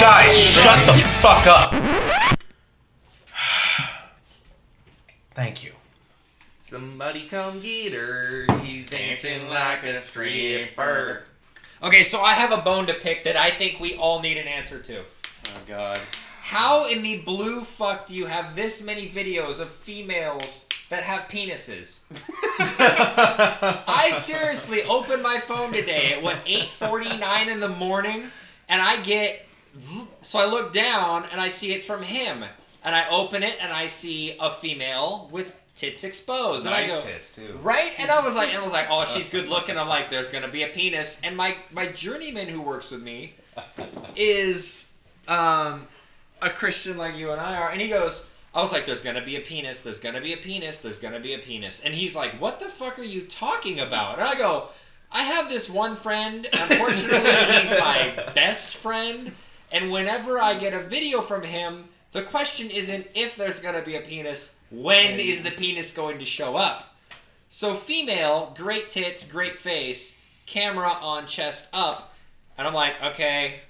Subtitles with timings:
[0.00, 1.74] Guys, shut the fuck up.
[5.34, 5.72] Thank you.
[6.60, 8.46] Somebody come get her.
[8.64, 11.24] She's dancing like a stripper.
[11.82, 14.46] Okay, so I have a bone to pick that I think we all need an
[14.46, 15.00] answer to.
[15.00, 15.98] Oh God.
[16.50, 21.28] How in the blue fuck do you have this many videos of females that have
[21.28, 22.00] penises?
[23.88, 28.32] I seriously opened my phone today at what 8:49 in the morning,
[28.68, 29.46] and I get
[30.22, 32.42] so I look down and I see it's from him,
[32.82, 36.96] and I open it and I see a female with tits exposed, and I Nice
[36.96, 37.60] go, tits too.
[37.62, 37.92] Right?
[37.96, 39.78] And I was like, and I was like, oh, she's good looking.
[39.78, 41.20] I'm like, there's gonna be a penis.
[41.22, 43.34] And my my journeyman who works with me
[44.16, 44.96] is
[45.28, 45.86] um
[46.42, 48.28] a Christian like you and I are, and he goes.
[48.52, 49.80] I was like, "There's gonna be a penis.
[49.80, 50.80] There's gonna be a penis.
[50.80, 54.18] There's gonna be a penis." And he's like, "What the fuck are you talking about?"
[54.18, 54.70] And I go,
[55.12, 56.48] "I have this one friend.
[56.52, 59.36] Unfortunately, he's my best friend.
[59.70, 63.94] And whenever I get a video from him, the question isn't if there's gonna be
[63.94, 64.56] a penis.
[64.70, 66.96] When is the penis going to show up?"
[67.48, 72.14] So female, great tits, great face, camera on chest up,
[72.56, 73.60] and I'm like, okay,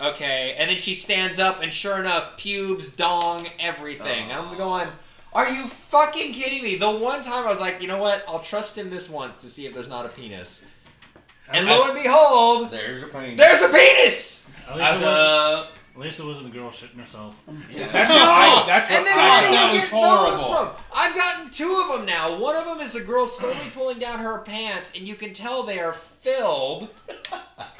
[0.00, 0.54] okay.
[0.58, 4.30] And then she stands up, and sure enough, pubes, dong, everything.
[4.30, 4.56] And I'm oh.
[4.56, 4.88] going,
[5.32, 6.76] are you fucking kidding me?
[6.76, 8.24] The one time I was like, you know what?
[8.26, 10.64] I'll trust him this once to see if there's not a penis.
[11.48, 13.36] And lo and behold, There's a pain.
[13.36, 14.48] there's a penis.
[14.68, 17.42] At least, As it wasn't, a at least it wasn't the girl shitting herself.
[17.46, 18.64] That's what I.
[18.66, 20.70] That's and then I where do you was get those from?
[20.94, 22.38] I've gotten two of them now.
[22.38, 25.62] One of them is a girl slowly pulling down her pants, and you can tell
[25.62, 26.90] they are filled.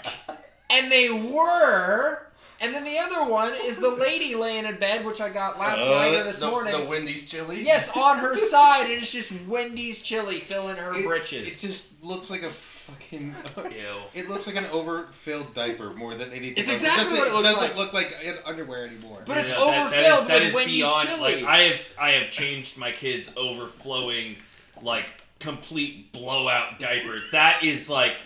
[0.77, 2.23] and they were.
[2.59, 5.79] And then the other one is the lady laying in bed, which I got last
[5.79, 6.73] night or this Uh, the, morning.
[6.73, 7.63] The Wendy's chili.
[7.63, 11.47] yes, on her side, and it's just Wendy's chili filling her It, britches.
[11.47, 13.35] it just looks like a fucking.
[13.59, 13.73] ew.
[14.15, 16.55] It looks like an overfilled diaper more than anything.
[16.57, 16.81] It's else.
[16.83, 17.77] exactly doesn't, what it looks doesn't like.
[17.77, 19.23] look like an underwear anymore.
[19.27, 21.35] but it's Yeah, that- overfilled that is, that with is Wendy's beyond, chili.
[21.43, 24.37] Like I have, I have changed my kids' overflowing,
[24.81, 27.21] like complete blowout diaper.
[27.33, 28.19] That is like,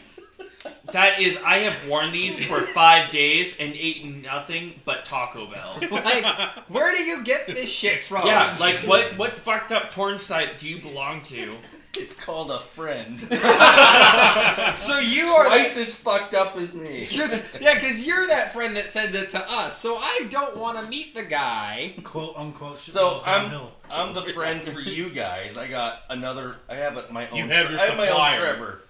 [0.93, 1.39] that is.
[1.45, 5.79] I have worn these for five days and eaten nothing but Taco Bell.
[5.91, 6.25] like,
[6.69, 8.27] where do you get this shit from?
[8.27, 9.17] Yeah, like what?
[9.17, 11.57] What fucked up porn site do you belong to?
[11.97, 13.21] It's called a friend.
[14.79, 17.07] So you are Twice as fucked up as me.
[17.17, 19.77] Cause, yeah, because you're that friend that sends it to us.
[19.79, 21.95] So I don't want to meet the guy.
[22.05, 22.81] Quote unquote.
[22.81, 23.69] So I'm.
[23.91, 25.59] I'm the friend for you guys.
[25.59, 26.57] I got another.
[26.69, 27.37] I have a, my own.
[27.37, 28.39] You have Tre- your I have my own supplier.
[28.39, 28.81] Trevor.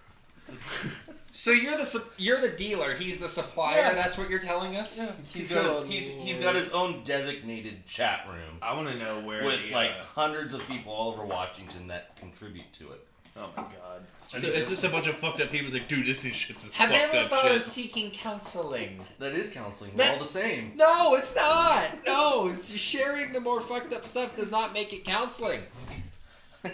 [1.40, 2.92] So you're the sup- you're the dealer.
[2.92, 3.78] He's the supplier.
[3.78, 3.94] Yeah.
[3.94, 5.00] That's what you're telling us.
[5.32, 9.22] He's got his, he's he's got his own designated chat room I want to know
[9.22, 13.06] where with the, like uh, hundreds of people all over Washington that contribute to it.
[13.38, 14.02] oh my god.
[14.34, 15.68] It's, it's just a bunch of fucked up people.
[15.68, 16.58] It's like, dude, this is shit.
[16.74, 17.56] Have you fucked ever up thought shit.
[17.56, 19.00] of seeking counseling?
[19.18, 19.92] That is counseling.
[19.92, 20.72] We're That- all the same.
[20.76, 22.04] No, it's not.
[22.04, 25.62] No, it's just sharing the more fucked up stuff does not make it counseling.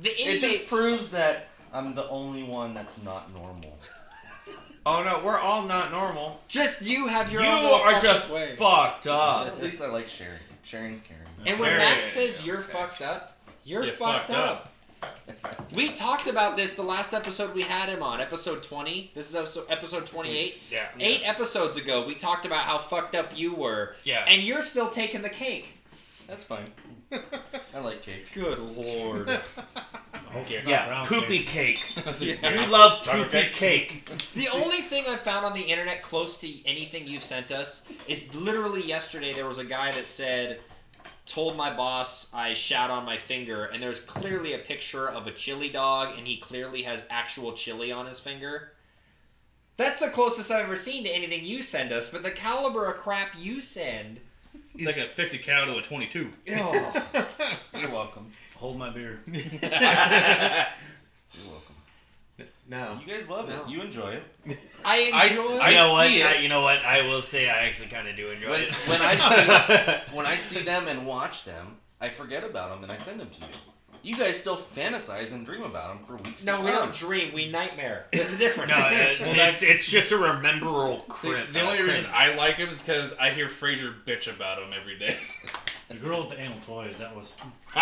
[0.00, 3.78] The It just proves that I'm the only one that's not normal.
[4.86, 6.40] Oh no, we're all not normal.
[6.48, 8.54] just you have your you own little are fucked just way.
[8.56, 9.46] fucked up.
[9.48, 10.38] At least I like sharing.
[10.62, 11.22] Sharing's caring.
[11.46, 14.72] And when Very- Max says you're fucked up, you're You're fucked, fucked up.
[15.72, 19.12] We talked about this the last episode we had him on, episode 20.
[19.14, 20.68] This is episode, episode 28.
[20.72, 20.86] Yeah.
[20.98, 24.24] Eight episodes ago, we talked about how fucked up you were, Yeah.
[24.26, 25.76] and you're still taking the cake.
[26.26, 26.72] That's fine.
[27.74, 28.26] I like cake.
[28.34, 29.28] Good lord.
[30.38, 31.76] Hopefully Yeah, round poopy cake.
[31.78, 32.38] cake.
[32.42, 32.64] Yeah.
[32.64, 33.52] You love Chocolate poopy cake.
[34.08, 34.10] cake.
[34.34, 38.34] The only thing I found on the internet close to anything you've sent us is
[38.34, 40.60] literally yesterday there was a guy that said,
[41.26, 45.30] told my boss I shat on my finger, and there's clearly a picture of a
[45.32, 48.72] chili dog, and he clearly has actual chili on his finger.
[49.76, 52.96] That's the closest I've ever seen to anything you send us, but the caliber of
[52.96, 54.20] crap you send.
[54.74, 56.30] It's like a 50 cal to a 22.
[56.56, 57.06] Oh,
[57.78, 58.32] You're welcome.
[58.58, 59.20] Hold my beer.
[59.26, 59.40] You're
[61.46, 61.74] welcome.
[62.68, 62.98] No.
[63.04, 63.62] You guys love No.
[63.64, 63.70] it.
[63.70, 64.10] You enjoy
[64.46, 64.58] it.
[64.84, 65.60] I enjoy I s- it.
[65.60, 66.06] I you know what?
[66.10, 66.26] it.
[66.26, 66.84] I, you know what?
[66.84, 68.72] I will say I actually kind of do enjoy When, it.
[68.74, 72.90] when I see when I see them and watch them, I forget about them and
[72.92, 73.46] I send them to you.
[74.00, 76.44] You guys still fantasize and dream about them for weeks.
[76.44, 77.32] no, at we a don't dream.
[77.34, 78.06] We nightmare.
[78.12, 78.70] There's a difference.
[78.70, 81.52] no, it- it's, it's just a rememberable The, crimp.
[81.52, 82.16] the only uh, reason cringe.
[82.16, 85.16] I like him is because I hear Fraser bitch about him every day.
[85.94, 87.32] The girl with the anal toys, that was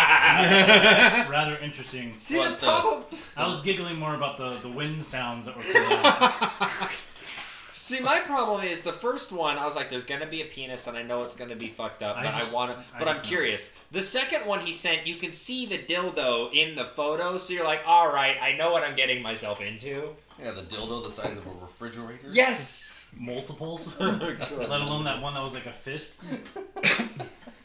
[1.29, 2.15] rather interesting.
[2.19, 3.03] See What the the- problem.
[3.35, 6.89] I was giggling more about the, the wind sounds that were coming out.
[7.27, 9.57] See, my problem is the first one.
[9.57, 12.01] I was like, "There's gonna be a penis, and I know it's gonna be fucked
[12.03, 13.29] up, I but I, just- want to." I But I'm just know.
[13.29, 13.73] curious.
[13.91, 17.63] The second one he sent, you can see the dildo in the photo, so you're
[17.65, 20.09] like, "All right, I know what I'm getting myself into."
[20.41, 22.27] Yeah, the dildo the size of a refrigerator.
[22.31, 23.05] Yes.
[23.17, 26.17] multiples, oh let alone that one that was like a fist,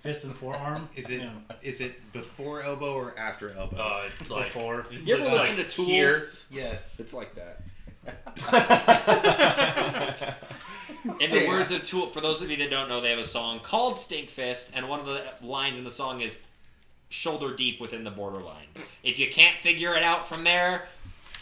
[0.02, 0.88] fist and forearm.
[0.96, 1.22] Is it
[1.62, 1.86] is Yeah.
[1.88, 3.76] it before elbow or after elbow?
[3.78, 4.86] Uh, it's like, before?
[4.90, 5.84] You ever it's listen like to Tool?
[5.86, 6.30] Here.
[6.50, 6.98] yes.
[7.00, 7.62] It's like that.
[11.20, 11.48] In the Damn.
[11.48, 13.94] words of Tool, for those of you that don't know, they have a song called
[13.96, 16.38] Stinkfist, and one of the lines in the song is
[17.08, 18.66] shoulder deep within the borderline.
[19.02, 20.88] If you can't figure it out from there,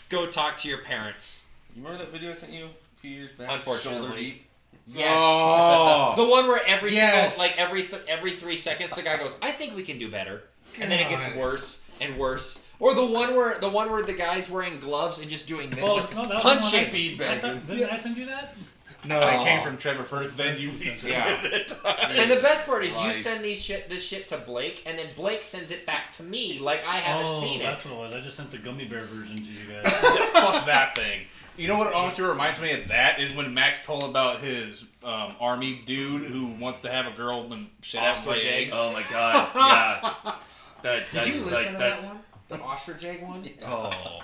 [0.09, 1.45] go talk to your parents.
[1.77, 3.49] You remember that video I sent you a few years back?
[3.51, 4.07] Unfortunately.
[4.09, 4.45] Shoulder deep.
[4.93, 5.17] Yes.
[5.17, 6.15] Oh.
[6.17, 7.37] The one where every Yes.
[7.37, 10.11] single, like every th- every three seconds, the guy goes, "I think we can do
[10.11, 10.43] better,"
[10.81, 12.65] and then it gets worse and worse.
[12.79, 15.85] Or the one where the one where the guy's wearing gloves and just doing this.
[15.87, 16.81] Oh no, that the Punching.
[16.81, 17.79] I- Speed I thought- banging.
[17.81, 18.55] Didn't I send you that?
[19.03, 19.29] No, Oh.
[19.29, 19.65] it came oh.
[19.65, 20.37] from Trevor first.
[20.37, 21.43] Then you Yeah.
[21.43, 21.73] it.
[21.85, 25.07] And the best part is you send these shit this shit to Blake, and then
[25.17, 27.65] Blake sends it back to me like I haven't oh, seen it.
[27.65, 28.13] that's what it was.
[28.13, 29.93] I just sent the gummy bear version to you guys.
[30.33, 31.21] Fuck that thing.
[31.61, 35.35] You know what honestly reminds me of that is when Max told about his um,
[35.39, 38.73] army dude who wants to have a girl and shit out Ostrich my eggs.
[38.73, 38.75] eggs.
[38.75, 40.35] Oh my god, yeah.
[40.83, 42.23] That, Did that, you listen like, to that's, that one?
[42.49, 43.47] The ostrich egg one?
[43.67, 44.23] Oh.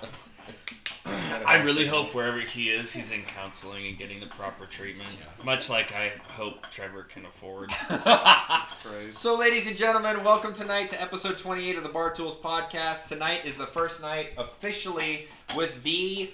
[1.44, 5.09] I really hope wherever he is, he's in counseling and getting the proper treatment.
[5.44, 7.71] Much like I hope Trevor can afford.
[9.12, 13.09] So, ladies and gentlemen, welcome tonight to episode 28 of the Bar Tools podcast.
[13.09, 16.31] Tonight is the first night officially with the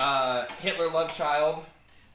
[0.00, 1.64] uh, Hitler Love Child,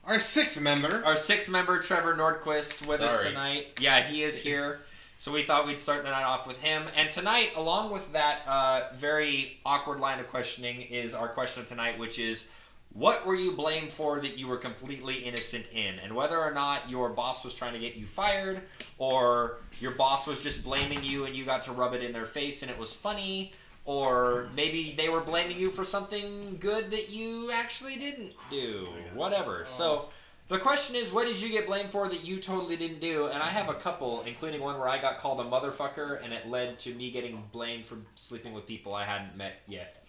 [0.04, 1.02] Our sixth member.
[1.04, 3.78] our sixth member, Trevor Nordquist, with us tonight.
[3.80, 4.80] Yeah, he is here.
[5.18, 6.82] So we thought we'd start the night off with him.
[6.94, 11.68] And tonight, along with that uh, very awkward line of questioning, is our question of
[11.68, 12.48] tonight, which is,
[12.92, 15.98] what were you blamed for that you were completely innocent in?
[15.98, 18.62] And whether or not your boss was trying to get you fired,
[18.98, 22.26] or your boss was just blaming you and you got to rub it in their
[22.26, 23.52] face and it was funny,
[23.86, 28.86] or maybe they were blaming you for something good that you actually didn't do.
[29.14, 29.62] Whatever.
[29.64, 30.10] So
[30.48, 33.26] the question is, what did you get blamed for that you totally didn't do?
[33.26, 36.48] And I have a couple, including one where I got called a motherfucker and it
[36.48, 40.04] led to me getting blamed for sleeping with people I hadn't met yet.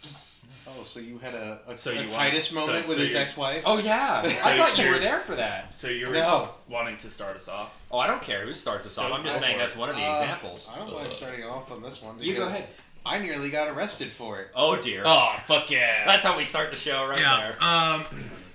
[0.68, 3.14] Oh, so you had a, a, So a you Titus so- moment so with his
[3.14, 3.64] you- ex-wife?
[3.66, 5.78] Oh yeah, I thought you were there for that.
[5.80, 6.52] So you were No.
[6.70, 7.76] wanting to start us off?
[7.92, 9.12] Oh, I don't care who starts us off.
[9.12, 10.70] I'm just saying that's one of the Uh, examples.
[10.74, 12.18] I don't mind starting off on this one.
[12.22, 12.70] You go because ahead.
[13.08, 14.50] I nearly got arrested for it.
[14.56, 15.04] Oh dear.
[15.06, 16.06] Oh fuck yeah!
[16.06, 17.56] That's how we start the show right there.
[17.62, 18.04] Um,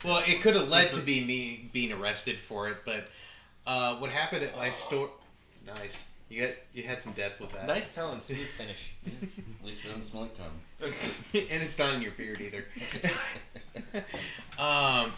[0.04, 3.08] well, it could have led to be me being arrested for it, but
[3.66, 5.10] uh, what happened at my store?
[5.66, 6.08] Nice.
[6.28, 7.66] You got you had some depth with that.
[7.66, 8.92] Nice tone, smooth finish.
[9.06, 10.46] At least it doesn't smell like cum.
[11.34, 12.64] and it's not in your beard either.
[14.58, 15.12] um,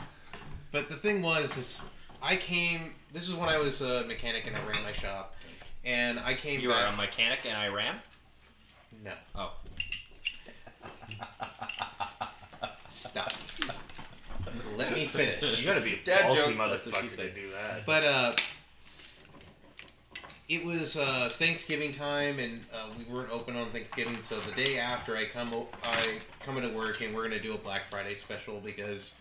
[0.73, 1.85] but the thing was, is
[2.23, 2.93] I came.
[3.13, 5.35] This is when I was a mechanic and I ran my shop,
[5.85, 6.93] and I came You were back.
[6.95, 7.97] a mechanic and I ran.
[9.03, 9.13] No.
[9.35, 9.53] Oh.
[12.89, 13.33] Stop.
[14.77, 15.59] Let me finish.
[15.61, 17.35] You gotta be a Dad ballsy joke, that's what she motherfucker to said.
[17.35, 17.87] do that.
[17.87, 18.33] But uh,
[20.49, 24.21] it was uh, Thanksgiving time, and uh, we weren't open on Thanksgiving.
[24.21, 27.55] So the day after, I come o- I come into work, and we're gonna do
[27.55, 29.13] a Black Friday special because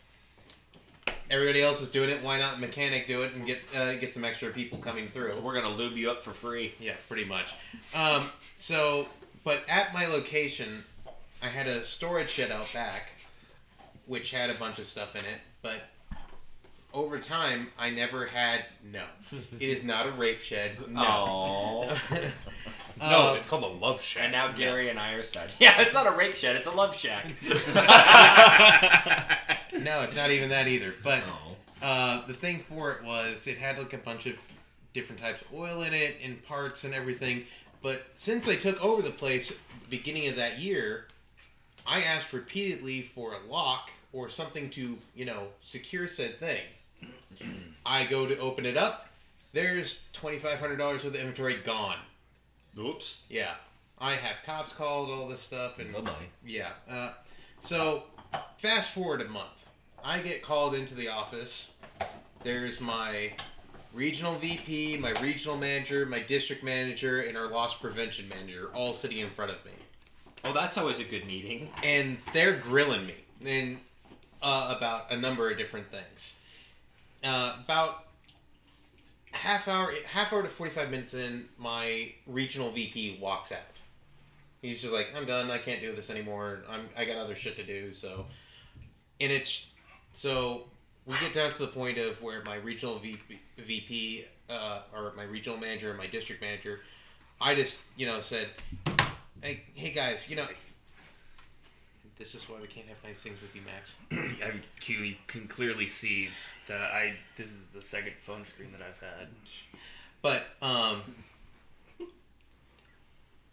[1.30, 2.22] everybody else is doing it.
[2.24, 5.40] Why not mechanic do it and get uh, get some extra people coming through?
[5.42, 6.74] We're gonna lube you up for free.
[6.80, 7.54] Yeah, pretty much.
[7.96, 8.24] Um,
[8.58, 9.08] so,
[9.44, 10.84] but at my location,
[11.42, 13.10] I had a storage shed out back,
[14.06, 15.40] which had a bunch of stuff in it.
[15.62, 15.82] But
[16.94, 18.66] over time, I never had.
[18.92, 19.04] No,
[19.60, 20.78] it is not a rape shed.
[20.90, 21.90] No.
[23.02, 24.22] No, Uh, it's called a love shack.
[24.26, 25.52] And now Gary and I are sad.
[25.60, 27.26] Yeah, it's not a rape shed, it's a love shack.
[29.74, 30.94] no, it's not even that either.
[31.04, 31.56] But Oh.
[31.82, 34.36] uh, the thing for it was it had like a bunch of
[34.94, 37.46] different types of oil in it and parts and everything.
[37.84, 39.56] But since I took over the place
[39.90, 41.06] beginning of that year,
[41.86, 46.62] I asked repeatedly for a lock or something to, you know, secure said thing.
[47.86, 49.10] I go to open it up.
[49.52, 51.98] There's twenty five hundred dollars worth of inventory gone.
[52.80, 53.24] Oops.
[53.30, 53.54] Yeah,
[54.00, 56.12] I have cops called, all this stuff, and Bye-bye.
[56.46, 56.70] yeah.
[56.90, 57.12] Uh,
[57.60, 58.04] so,
[58.58, 59.68] fast forward a month.
[60.04, 61.72] I get called into the office.
[62.44, 63.34] There's my
[63.94, 69.20] regional VP, my regional manager, my district manager, and our loss prevention manager all sitting
[69.20, 69.72] in front of me.
[70.44, 71.70] Oh, that's always a good meeting.
[71.84, 73.80] And they're grilling me and
[74.42, 76.36] uh, about a number of different things.
[77.24, 78.06] Uh, about
[79.32, 83.60] half hour, half hour to forty five minutes in, my regional VP walks out.
[84.62, 85.50] He's just like, "I'm done.
[85.50, 86.64] I can't do this anymore.
[86.70, 88.26] I'm I got other shit to do." So,
[89.22, 89.68] and it's
[90.12, 90.66] so
[91.06, 95.24] we get down to the point of where my regional VP, VP uh, or my
[95.24, 96.82] regional manager and my district manager,
[97.42, 98.48] I just you know said,
[99.42, 100.48] hey hey guys, you know.
[102.20, 103.98] This is why we can't have nice things with you, Max.
[104.12, 104.54] I
[104.86, 106.30] you can clearly see
[106.68, 109.28] that I this is the second phone screen that I've had.
[110.22, 111.02] But um,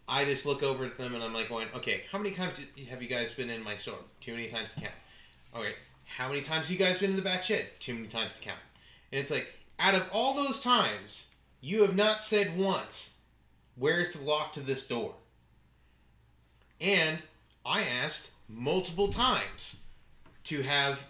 [0.07, 3.01] I just look over at them and I'm like going, okay, how many times have
[3.01, 3.95] you guys been in my store?
[4.21, 4.93] Too many times to count.
[5.55, 5.73] Okay,
[6.17, 7.67] how many times have you guys been in the back shed?
[7.79, 8.59] Too many times to count.
[9.11, 11.27] And it's like, out of all those times,
[11.61, 13.13] you have not said once,
[13.75, 15.13] where's the lock to this door?
[16.79, 17.19] And
[17.65, 19.77] I asked multiple times
[20.45, 21.03] to have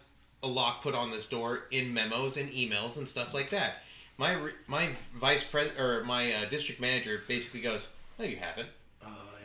[0.43, 3.83] a lock put on this door in memos and emails and stuff like that.
[4.17, 7.87] My my vice president or my uh, district manager basically goes,
[8.19, 8.67] "No, you haven't."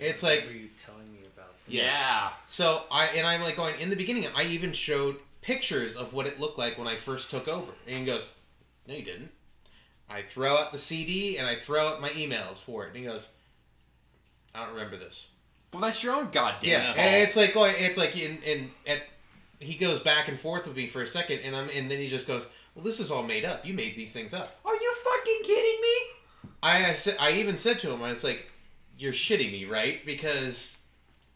[0.00, 1.54] It's like- Were you telling me about?
[1.68, 2.30] Yeah.
[2.46, 4.26] So I and I'm like going in the beginning.
[4.34, 7.96] I even showed pictures of what it looked like when I first took over, and
[7.98, 8.30] he goes,
[8.86, 9.30] "No, you didn't."
[10.10, 13.04] I throw out the CD and I throw out my emails for it, and he
[13.04, 13.28] goes,
[14.54, 15.28] "I don't remember this."
[15.72, 16.98] Well, that's your own goddamn Yeah, fault.
[16.98, 19.02] and it's like going, it's like in in at
[19.60, 22.08] he goes back and forth with me for a second, and I'm and then he
[22.08, 23.64] just goes, "Well, this is all made up.
[23.64, 25.96] You made these things up." Are you fucking kidding me?
[26.62, 28.50] I I, said, I even said to him, I was like,
[28.98, 30.04] "You're shitting me, right?
[30.04, 30.76] Because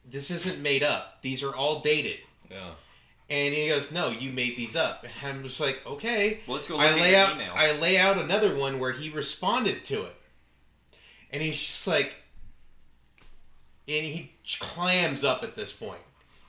[0.04, 1.22] this isn't made up.
[1.22, 2.18] These are all dated."
[2.50, 2.72] Yeah.
[3.30, 6.68] And he goes, "No, you made these up." And I'm just like, "Okay." Well, let's
[6.68, 7.52] go I lay out email.
[7.54, 10.16] I lay out another one where he responded to it,
[11.30, 12.16] and he's just like,
[13.86, 16.00] and he clams up at this point.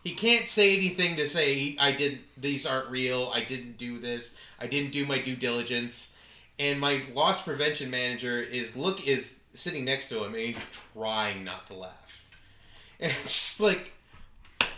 [0.04, 2.22] He can't say anything to say I didn't.
[2.36, 3.32] These aren't real.
[3.34, 4.34] I didn't do this.
[4.60, 6.14] I didn't do my due diligence.
[6.58, 10.58] And my loss prevention manager is look is sitting next to him, and he's
[10.94, 12.26] trying not to laugh.
[13.00, 13.94] And it's just like,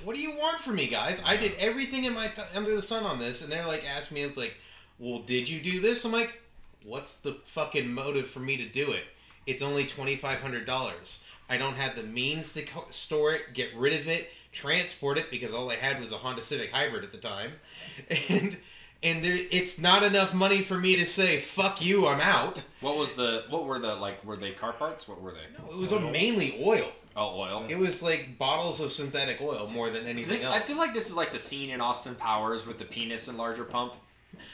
[0.04, 1.22] what do you want from me, guys?
[1.26, 4.22] I did everything in my under the sun on this, and they're like, ask me,
[4.22, 4.56] it's like,
[5.00, 6.06] well, did you do this?
[6.06, 6.42] I'm like,
[6.84, 9.04] what's the fucking motive for me to do it?
[9.46, 11.24] It's only twenty five hundred dollars.
[11.50, 15.30] I don't have the means to co- store it, get rid of it, transport it
[15.30, 17.52] because all I had was a Honda Civic Hybrid at the time,
[18.30, 18.58] and
[19.02, 22.64] and there it's not enough money for me to say fuck you, I'm out.
[22.80, 23.44] What was the?
[23.50, 24.24] What were the like?
[24.24, 25.08] Were they car parts?
[25.08, 25.46] What were they?
[25.58, 26.90] No, it was mainly oil.
[27.16, 27.66] Oh, oil.
[27.70, 30.56] It was like bottles of synthetic oil more than anything This, else.
[30.56, 33.38] I feel like this is like the scene in Austin Powers with the penis and
[33.38, 33.96] larger pump.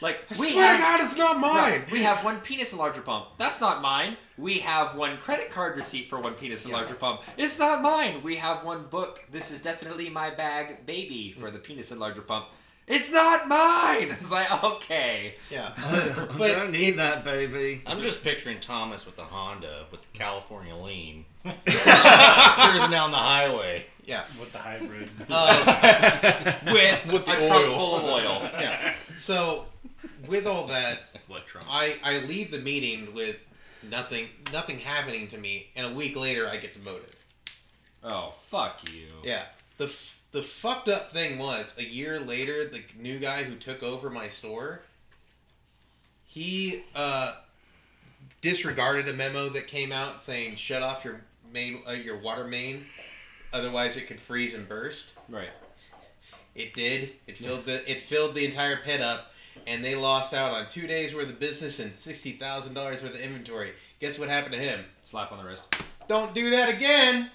[0.02, 1.84] Like I we swear have, to God, it's not mine.
[1.88, 3.26] No, we have one penis and larger pump.
[3.38, 4.18] That's not mine.
[4.36, 6.78] We have one credit card receipt for one penis and Yeah.
[6.80, 7.22] larger pump.
[7.38, 8.22] It's not mine.
[8.22, 9.24] We have one book.
[9.30, 12.46] This is definitely my bag, baby, for the penis and larger pump.
[12.86, 14.10] It's not mine.
[14.20, 15.36] It's like okay.
[15.50, 17.82] Yeah, I'm But gonna need that, baby.
[17.86, 23.86] I'm just picturing Thomas with the Honda with the California lean, cruising down the highway.
[24.04, 24.24] yeah.
[24.38, 25.08] with the hybrid.
[25.30, 27.74] Uh, With, With the a trunk oil.
[27.76, 28.50] full of oil.
[28.60, 28.94] yeah.
[29.16, 29.66] So,
[30.26, 31.66] with all that, What Trump?
[31.70, 33.44] I I leave the meeting with
[33.90, 37.12] nothing nothing happening to me, and a week later I get demoted.
[38.02, 39.06] Oh fuck you.
[39.22, 39.44] Yeah.
[39.78, 43.82] The f- the fucked up thing was a year later, the new guy who took
[43.82, 44.82] over my store,
[46.24, 47.34] he uh,
[48.40, 52.84] disregarded a memo that came out saying shut off your main uh, your water main,
[53.52, 55.14] otherwise it could freeze and burst.
[55.28, 55.50] Right.
[56.54, 57.10] It did.
[57.26, 59.32] It filled the it filled the entire pit up,
[59.66, 63.14] and they lost out on two days worth of business and sixty thousand dollars worth
[63.14, 63.72] of inventory.
[64.00, 64.84] Guess what happened to him?
[65.04, 65.64] Slap on the wrist.
[66.08, 67.30] Don't do that again.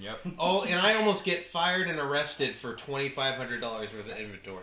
[0.00, 0.20] Yep.
[0.38, 4.18] Oh, and I almost get fired and arrested for twenty five hundred dollars worth of
[4.18, 4.62] inventory.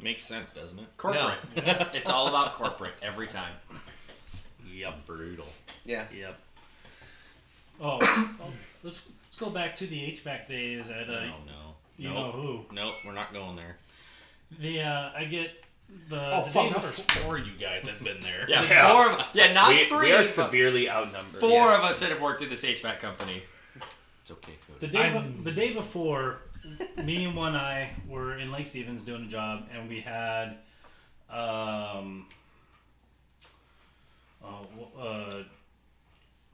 [0.00, 0.86] Makes sense, doesn't it?
[0.96, 1.38] Corporate.
[1.94, 3.52] it's all about corporate every time.
[4.72, 5.06] Yep.
[5.06, 5.46] Brutal.
[5.84, 6.04] Yeah.
[6.16, 6.38] Yep.
[7.80, 8.50] Oh, oh,
[8.82, 11.74] let's let's go back to the HVAC days at uh, oh no.
[11.96, 12.16] you nope.
[12.18, 12.74] know who.
[12.74, 13.76] Nope, we're not going there.
[14.60, 15.64] The uh, I get
[16.08, 16.74] the Oh the fuck!
[16.74, 18.44] day there's four of you guys that have been there.
[18.48, 18.92] Yeah, Yeah.
[18.92, 19.12] four.
[19.12, 20.06] Of, yeah, not we, three.
[20.08, 21.40] we are but severely outnumbered.
[21.40, 21.78] four Yes.
[21.78, 23.42] of us that have worked in this HVAC company.
[24.22, 24.86] It's okay, Cody.
[24.86, 26.38] The day, be- the day before,
[27.02, 30.58] me and one eye were in Lake Stevens doing a job, and we had,
[31.30, 32.26] um,
[34.44, 34.66] oh,
[34.98, 35.42] uh,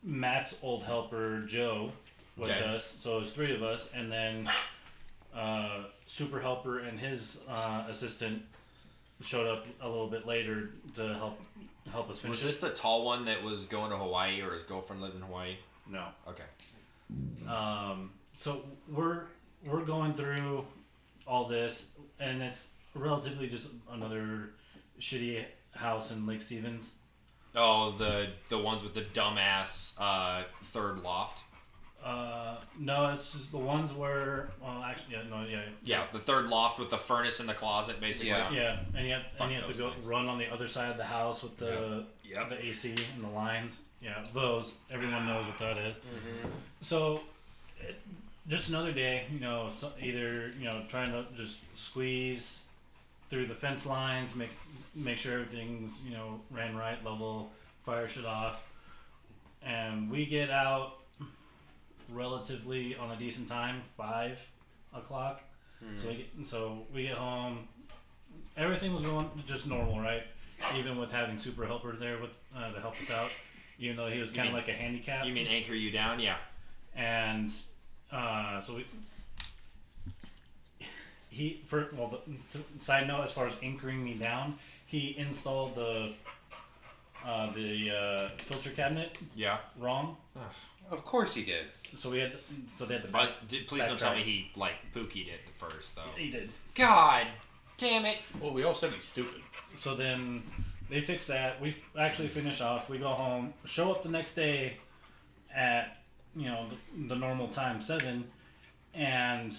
[0.06, 1.90] Matt's old helper Joe
[2.36, 2.64] with Okay.
[2.64, 2.96] us.
[3.00, 4.48] So it was three of us, and then
[5.34, 8.42] uh, super helper and his uh, assistant
[9.22, 11.40] showed up a little bit later to help
[11.90, 12.30] help us finish.
[12.38, 12.46] Was it.
[12.46, 15.56] this the tall one that was going to Hawaii or his girlfriend lived in Hawaii?
[15.90, 16.04] No.
[16.28, 16.44] Okay.
[17.48, 19.22] Um, so we're
[19.64, 20.64] we're going through
[21.26, 21.86] all this,
[22.20, 24.50] and it's relatively just another
[25.00, 25.44] shitty
[25.75, 26.94] house in Lake Stevens.
[27.56, 31.42] Oh, the the ones with the dumbass uh, third loft.
[32.04, 34.50] Uh, No, it's just the ones where.
[34.62, 38.00] Well, actually, yeah, no, yeah, Yeah, the third loft with the furnace in the closet,
[38.00, 38.28] basically.
[38.28, 38.50] Yeah.
[38.52, 40.04] yeah, and you have, Fuck and you have to those go things.
[40.06, 42.50] run on the other side of the house with the Yep.
[42.50, 43.80] the AC and the lines.
[44.02, 44.75] Yeah, those.
[44.90, 45.94] Everyone knows what that is.
[45.96, 46.48] Mm-hmm.
[46.82, 47.22] So,
[47.80, 47.96] it,
[48.48, 52.60] just another day, you know, so either you know trying to just squeeze
[53.28, 54.50] through the fence lines, make
[54.95, 57.50] make sure everything's you know ran right, level,
[57.85, 58.64] fire shit off,
[59.62, 60.99] and we get out
[62.12, 64.45] relatively on a decent time, five
[64.95, 65.42] o'clock.
[65.97, 67.68] So we get, so we get home.
[68.56, 70.23] Everything was going just normal, right?
[70.75, 73.30] Even with having super helper there with uh, to help us out,
[73.78, 75.26] even though he was kind of like a handicap.
[75.26, 76.18] You mean anchor you down?
[76.18, 76.37] Yeah.
[76.95, 77.52] and
[78.11, 78.87] uh, so we.
[81.30, 82.18] He for well the
[82.52, 86.12] th- side note as far as anchoring me down, he installed the
[87.25, 89.59] uh, the uh, filter cabinet Yeah.
[89.78, 90.16] wrong.
[90.90, 91.66] Of course he did.
[91.95, 92.33] So we had
[92.76, 93.28] so they had the back.
[93.40, 96.02] But d- please don't tell me he like pookied it first though.
[96.16, 96.50] He did.
[96.75, 97.26] God
[97.76, 98.18] damn it.
[98.40, 99.42] Well, we all said he's stupid.
[99.75, 100.42] So then
[100.88, 101.61] they fix that.
[101.61, 102.88] We f- actually finish off.
[102.88, 103.52] We go home.
[103.64, 104.76] Show up the next day
[105.54, 105.99] at
[106.37, 106.66] you know
[106.97, 108.25] the, the normal time seven,
[108.95, 109.56] and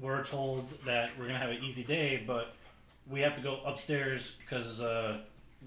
[0.00, 2.54] we're told that we're gonna have an easy day, but
[3.08, 5.18] we have to go upstairs because uh,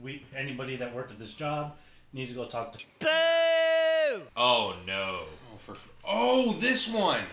[0.01, 1.75] we anybody that worked at this job
[2.13, 2.85] needs to go talk to.
[2.99, 4.23] Boo!
[4.35, 5.21] Oh no.
[5.53, 7.23] Oh, for oh, this one.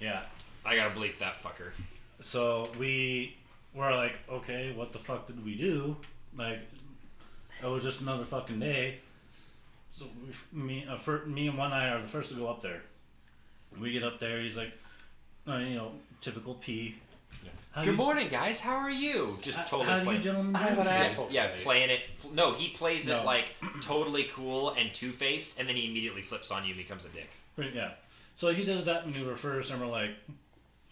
[0.00, 0.22] Yeah.
[0.64, 1.72] I gotta bleep that fucker.
[2.20, 3.36] So we
[3.74, 5.96] were like, okay, what the fuck did we do?
[6.36, 6.60] Like,
[7.62, 8.98] it was just another fucking day.
[9.92, 10.06] So
[10.52, 12.82] we, me, uh, for, me and one eye are the first to go up there.
[13.80, 14.40] We get up there.
[14.40, 14.72] He's like,
[15.48, 16.96] uh, you know, typical P.
[17.72, 18.60] How do Good you- morning, guys.
[18.60, 19.38] How are you?
[19.42, 20.18] Just How, totally how do playing.
[20.20, 20.90] you gentlemen I'm an today?
[20.96, 21.28] asshole.
[21.30, 22.00] yeah, playing it.
[22.32, 23.20] No, he plays No.
[23.20, 26.78] it like totally cool and two faced, and then he immediately flips on you and
[26.78, 27.30] becomes a dick.
[27.56, 27.90] Right, Yeah.
[28.34, 30.10] So he does that maneuver first, and we're like,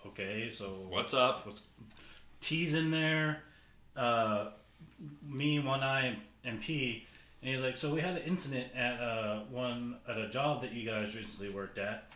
[0.06, 1.46] okay, so What's up?
[1.46, 1.60] What's
[2.40, 3.42] T's in there,
[3.96, 4.48] uh,
[5.26, 7.06] me, one eye, and, and P,
[7.42, 10.72] and he's like, so we had an incident at uh, one at a job that
[10.72, 12.10] you guys recently worked at.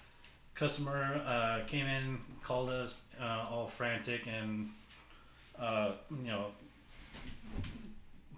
[0.58, 4.70] Customer uh, came in, called us, uh, all frantic and
[5.58, 6.46] uh, you know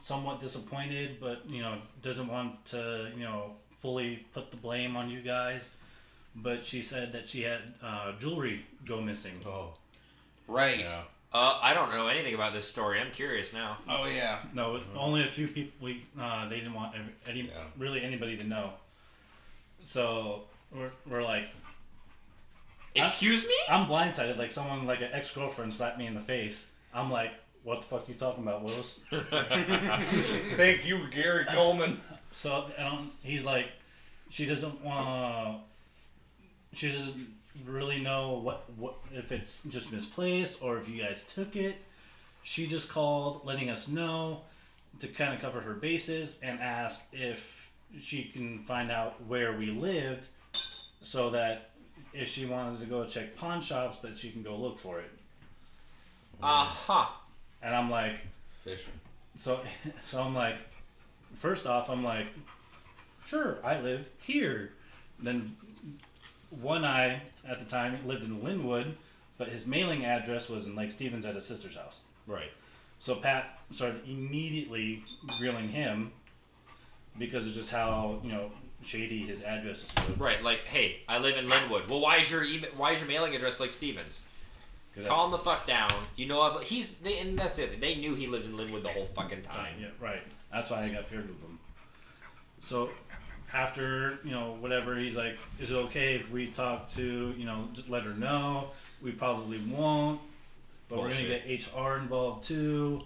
[0.01, 5.11] somewhat disappointed, but you know doesn't want to you know fully put the blame on
[5.11, 5.71] you guys.
[6.37, 9.35] But she said that she had uh, jewelry go missing.
[9.47, 9.75] Oh,
[10.47, 10.87] right.
[11.33, 13.01] Uh, I don't know anything about this story.
[13.01, 13.79] I'm curious now.
[13.89, 14.39] Oh yeah.
[14.53, 15.73] No, it- only a few people.
[15.81, 17.65] We uh, they didn't want ev- any Yeah.
[17.79, 18.73] really anybody to know.
[19.83, 21.49] So we're, we're like,
[22.95, 23.55] Excuse me?
[23.69, 24.37] I'm blindsided.
[24.37, 26.71] Like someone like an ex girlfriend slapped me in the face.
[26.93, 29.01] I'm like, what the fuck are you talking about, Willis?
[30.57, 32.01] Thank you, Gary Coleman.
[32.33, 33.11] So I don't.
[33.23, 33.67] He's like,
[34.29, 35.59] she doesn't want.
[36.73, 36.77] To.
[36.77, 37.35] She doesn't
[37.67, 41.77] really know what what if it's just misplaced or if you guys took it.
[42.43, 44.43] She just called, letting us know
[45.01, 49.67] to kind of cover her bases and ask if she can find out where we
[49.67, 50.27] lived,
[51.03, 51.70] so that
[52.13, 55.11] if she wanted to go check pawn shops, that she can go look for it.
[56.43, 57.07] Uh huh.
[57.63, 58.21] And I'm like,
[58.65, 58.93] Fishing.
[59.37, 59.61] So,
[60.05, 60.57] so I'm like,
[61.35, 62.27] first off, I'm like,
[63.25, 64.73] sure, I live here.
[65.19, 65.57] Then,
[66.51, 68.95] one eye at the time lived in Lynnwood,
[69.39, 72.01] but his mailing address was in Lake Stevens at his sister's house.
[72.27, 72.51] Right.
[72.99, 75.05] So Pat started immediately
[75.39, 76.13] grilling him
[77.19, 78.51] because of just how you know
[78.83, 80.19] shady his address is.
[80.19, 80.43] Right.
[80.43, 81.89] Like, hey, I live in Lynnwood.
[81.89, 82.71] Well, why is your email?
[82.77, 84.23] Why is your mailing address like Stevens?
[85.07, 85.91] Calm the fuck down.
[86.17, 87.81] You know, I've, he's they, and that's it.
[87.81, 89.75] They knew he lived in Lynnwood the whole fucking time.
[89.81, 90.23] Yeah, right.
[90.53, 91.59] That's why I got paired with him.
[92.59, 92.91] So
[93.53, 97.69] after you know whatever, he's like, "Is it okay if we talk to you know
[97.89, 100.21] let her know?" We probably won't,
[100.89, 103.03] but we're gonna get HR involved too,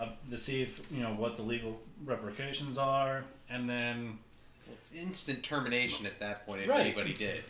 [0.00, 4.18] uh, to see if you know what the legal repercussions are, and then
[4.72, 6.80] It's instant termination at that point if Right.
[6.80, 7.44] anybody did.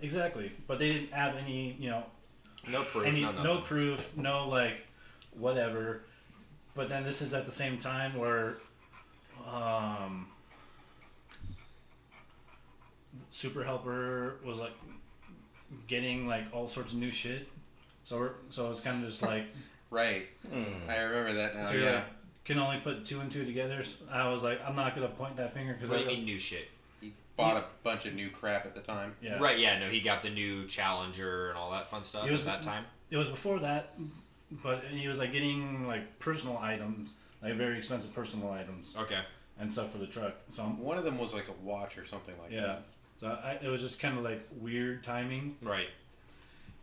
[0.00, 0.52] exactly.
[0.66, 2.04] But they didn't have any you know
[2.68, 3.06] No proof.
[3.06, 3.62] any no, no nothing.
[3.62, 4.86] proof, no like
[5.32, 6.02] whatever.
[6.74, 8.56] But then this is at the same time where
[9.46, 10.28] um
[13.30, 14.72] Super Helper was like
[15.86, 17.48] getting like all sorts of new shit.
[18.04, 19.44] So we're so it's kind of just like
[19.90, 20.26] Right.
[20.50, 20.88] Hmm.
[20.88, 21.64] I remember that now.
[21.64, 21.92] so you're yeah.
[21.96, 22.04] like,
[22.44, 23.82] can only put two and two together.
[23.82, 26.24] So I was like, I'm not gonna point that finger because What do you mean
[26.24, 26.68] new shit?
[27.00, 29.14] He bought a bunch of new crap at the time.
[29.22, 29.58] yeah, Right.
[29.58, 29.78] Yeah.
[29.78, 32.62] No, he got the new Challenger and all that fun stuff He was- at that
[32.62, 32.84] time.
[33.10, 33.94] It was before that,
[34.50, 37.10] but he was like getting like personal items,
[37.42, 39.20] like very expensive personal items Okay.
[39.58, 40.34] and stuff for the truck.
[40.50, 42.60] So I'm, One of them was like a watch or something like Yeah.
[42.62, 42.82] that.
[43.20, 45.56] So I, it was just kind of like weird timing.
[45.62, 45.88] Right.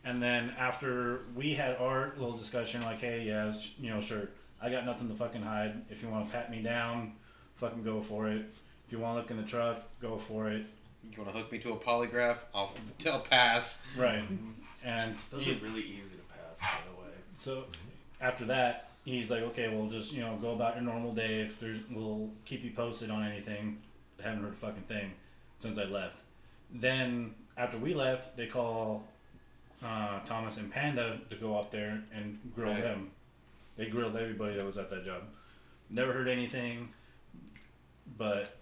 [0.05, 4.29] And then after we had our little discussion, like, hey, yeah, sh- you know, sure,
[4.61, 5.81] I got nothing to fucking hide.
[5.89, 7.13] If you want to pat me down,
[7.55, 8.45] fucking go for it.
[8.85, 10.65] If you want to look in the truck, go for it.
[11.11, 12.37] You want to hook me to a polygraph?
[12.53, 13.79] I'll tell pass.
[13.97, 14.23] Right.
[14.83, 17.13] And Those are really easy to pass, by the way.
[17.37, 17.65] So
[18.19, 21.41] after that, he's like, okay, well, just you know, go about your normal day.
[21.41, 23.77] If there's, we'll keep you posted on anything.
[24.19, 25.11] I haven't heard a fucking thing
[25.57, 26.17] since I left.
[26.73, 29.05] Then after we left, they call
[29.83, 32.81] uh, Thomas and Panda to go up there and grill Right.
[32.83, 33.11] them.
[33.79, 35.23] They grilled everybody that was at that job.
[35.89, 36.89] Never heard anything,
[38.17, 38.57] but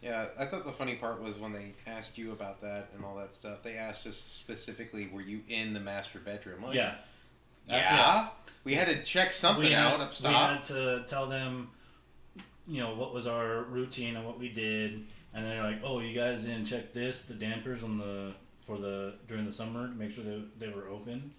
[0.00, 3.16] Yeah, I thought the funny part was when they asked you about that and all
[3.16, 3.62] that stuff.
[3.62, 6.94] They asked us specifically, "Were you in the master bedroom?" Like, yeah,
[7.66, 8.28] yeah.
[8.64, 11.70] We had to check something had, out up We had to tell them,
[12.66, 16.14] you know, what was our routine and what we did, and they're like, "Oh, you
[16.14, 20.12] guys didn't check this, the dampers on the for the during the summer to make
[20.12, 21.32] sure they they were open."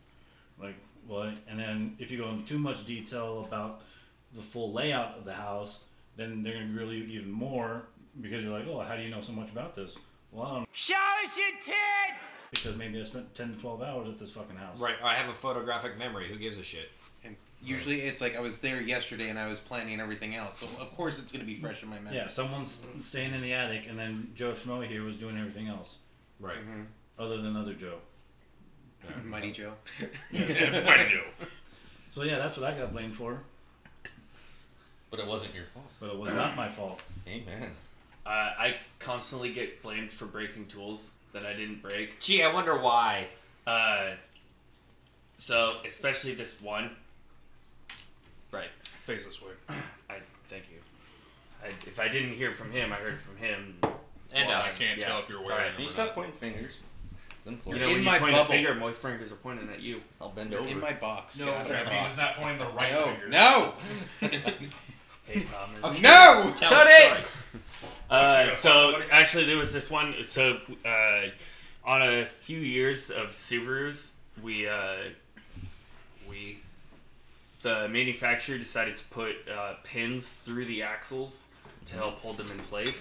[0.59, 0.75] Like
[1.07, 1.33] what?
[1.47, 3.81] And then if you go into too much detail about
[4.33, 5.81] the full layout of the house,
[6.17, 7.83] then they're gonna grill you even more
[8.21, 9.97] because you're like, "Oh, how do you know so much about this?"
[10.31, 11.75] Well, I don't Show us your tits!
[12.51, 14.79] because maybe I spent ten to twelve hours at this fucking house.
[14.79, 14.95] Right.
[15.03, 16.27] I have a photographic memory.
[16.27, 16.89] Who gives a shit?
[17.23, 20.67] And usually it's like I was there yesterday and I was planning everything out, so
[20.79, 22.17] of course it's gonna be fresh in my memory.
[22.17, 25.97] Yeah, someone's staying in the attic, and then Joe Schmo here was doing everything else.
[26.39, 26.57] Right.
[26.57, 26.81] Mm-hmm.
[27.17, 27.99] other than other Joe.
[29.25, 29.73] Mighty Joe.
[30.31, 31.23] Mighty Joe.
[32.11, 33.41] So yeah, that's what I got blamed for,
[35.11, 35.85] But it wasn't your fault.
[35.99, 37.01] but it was not my fault.
[37.27, 37.71] Amen.
[38.25, 42.19] Uh, I constantly get blamed for breaking tools that I didn't break.
[42.19, 43.27] Gee, I wonder why.
[43.67, 44.11] Uh,
[45.37, 46.91] so especially this one.
[48.51, 48.69] Right.
[49.05, 49.51] Face this way.
[50.09, 50.15] I
[50.49, 50.77] thank you.
[51.63, 53.75] I, if I didn't hear from him, I heard from him.
[54.33, 54.75] And Well, us.
[54.79, 55.07] I can't Yeah.
[55.07, 55.67] tell if you're wearing Alright.
[55.67, 56.79] them Can you stop pointing fingers?
[57.47, 58.51] It's You know, In when my you point bubble.
[58.51, 60.01] a finger, my fingers are pointing at you.
[60.19, 60.67] I'll bend over.
[60.67, 61.39] In my box.
[61.39, 63.27] No, Get out that means it's not pointing the right No, finger.
[63.29, 63.73] no,
[65.27, 65.83] Hey Thomas.
[65.83, 66.01] Okay.
[66.01, 66.53] no.
[66.55, 67.25] Tell Cut it!
[68.09, 70.13] Uh, so actually, there was this one.
[70.29, 71.21] So uh,
[71.83, 74.11] on a few years of Subarus,
[74.43, 74.97] we uh,
[76.29, 76.59] we
[77.63, 81.45] the manufacturer decided to put uh, pins through the axles
[81.87, 82.99] to help hold them in place.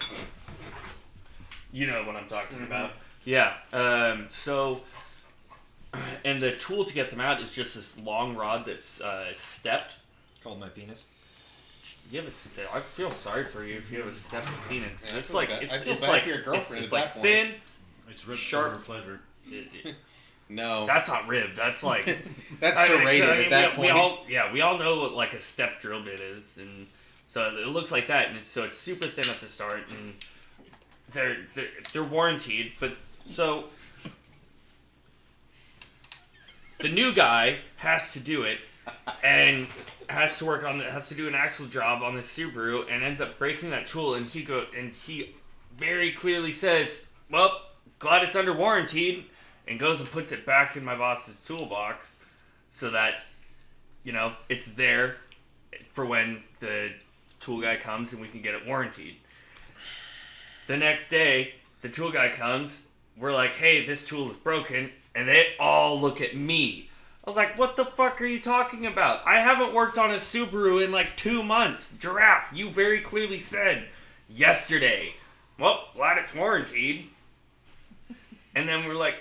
[1.71, 2.93] You know what I'm talking about.
[3.25, 3.53] Yeah.
[3.73, 4.81] Um, so,
[6.23, 9.95] and the tool to get them out is just this long rod that's uh, stepped.
[10.43, 11.03] Called my penis.
[12.11, 15.03] You have a ste- I feel sorry for you if you have a stepped penis.
[15.07, 16.83] Yeah, I it's feel like bad- it's, I feel it's bad like for your girlfriend
[16.83, 17.51] It's, it's at like that thin.
[18.09, 18.75] It's ripped Sharp.
[18.75, 19.19] for pleasure.
[19.49, 19.95] It- it-
[20.49, 21.55] No, that's not ribbed.
[21.55, 22.05] That's like
[22.59, 23.93] that's I mean, serrated I mean, at that we, point.
[23.95, 26.85] We all, yeah, we all know what like a step drill bit is, and
[27.27, 30.13] so it looks like that, and it's, so it's super thin at the start, and
[31.13, 32.95] they're they're, they're warranted, but
[33.31, 33.65] so
[36.79, 38.59] the new guy has to do it,
[39.23, 39.67] and
[40.09, 43.03] has to work on the, has to do an axle job on the Subaru, and
[43.03, 45.35] ends up breaking that tool, and he go and he
[45.77, 47.61] very clearly says, "Well,
[47.99, 49.27] glad it's under warranty,"
[49.67, 52.17] and goes and puts it back in my boss's toolbox,
[52.69, 53.23] so that
[54.03, 55.17] you know it's there
[55.91, 56.91] for when the
[57.39, 59.15] tool guy comes and we can get it warranted.
[60.67, 62.84] The next day, the tool guy comes.
[63.17, 66.89] We're like, "Hey, this tool is broken," and they all look at me.
[67.23, 69.25] I was like, "What the fuck are you talking about?
[69.25, 73.87] I haven't worked on a Subaru in like two months." Giraffe, you very clearly said
[74.29, 75.13] yesterday.
[75.57, 77.05] Well, glad it's warranted.
[78.55, 79.17] And then we're like,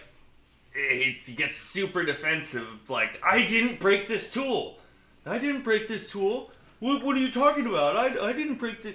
[0.75, 2.89] it gets super defensive.
[2.89, 4.79] Like, I didn't break this tool.
[5.27, 6.51] I didn't break this tool.
[6.81, 7.97] What, what are you talking about?
[7.97, 8.95] I, I didn't break the.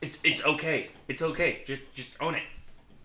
[0.00, 0.90] It's it's okay.
[1.08, 1.62] It's okay.
[1.64, 2.42] Just just own it.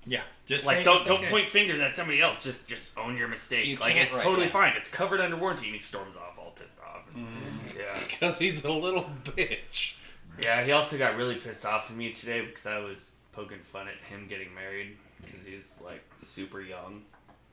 [0.05, 0.21] Yeah.
[0.45, 1.29] Just Like don't don't okay.
[1.29, 2.43] point fingers at somebody else.
[2.43, 3.65] Just just own your mistake.
[3.67, 4.51] You like it's right, totally yeah.
[4.51, 4.73] fine.
[4.77, 5.65] It's covered under warranty.
[5.65, 7.03] And he storms off all pissed off.
[7.15, 7.99] Yeah.
[8.07, 9.95] Because he's a little bitch.
[10.41, 10.63] Yeah.
[10.63, 13.95] He also got really pissed off at me today because I was poking fun at
[14.09, 17.03] him getting married because he's like super young.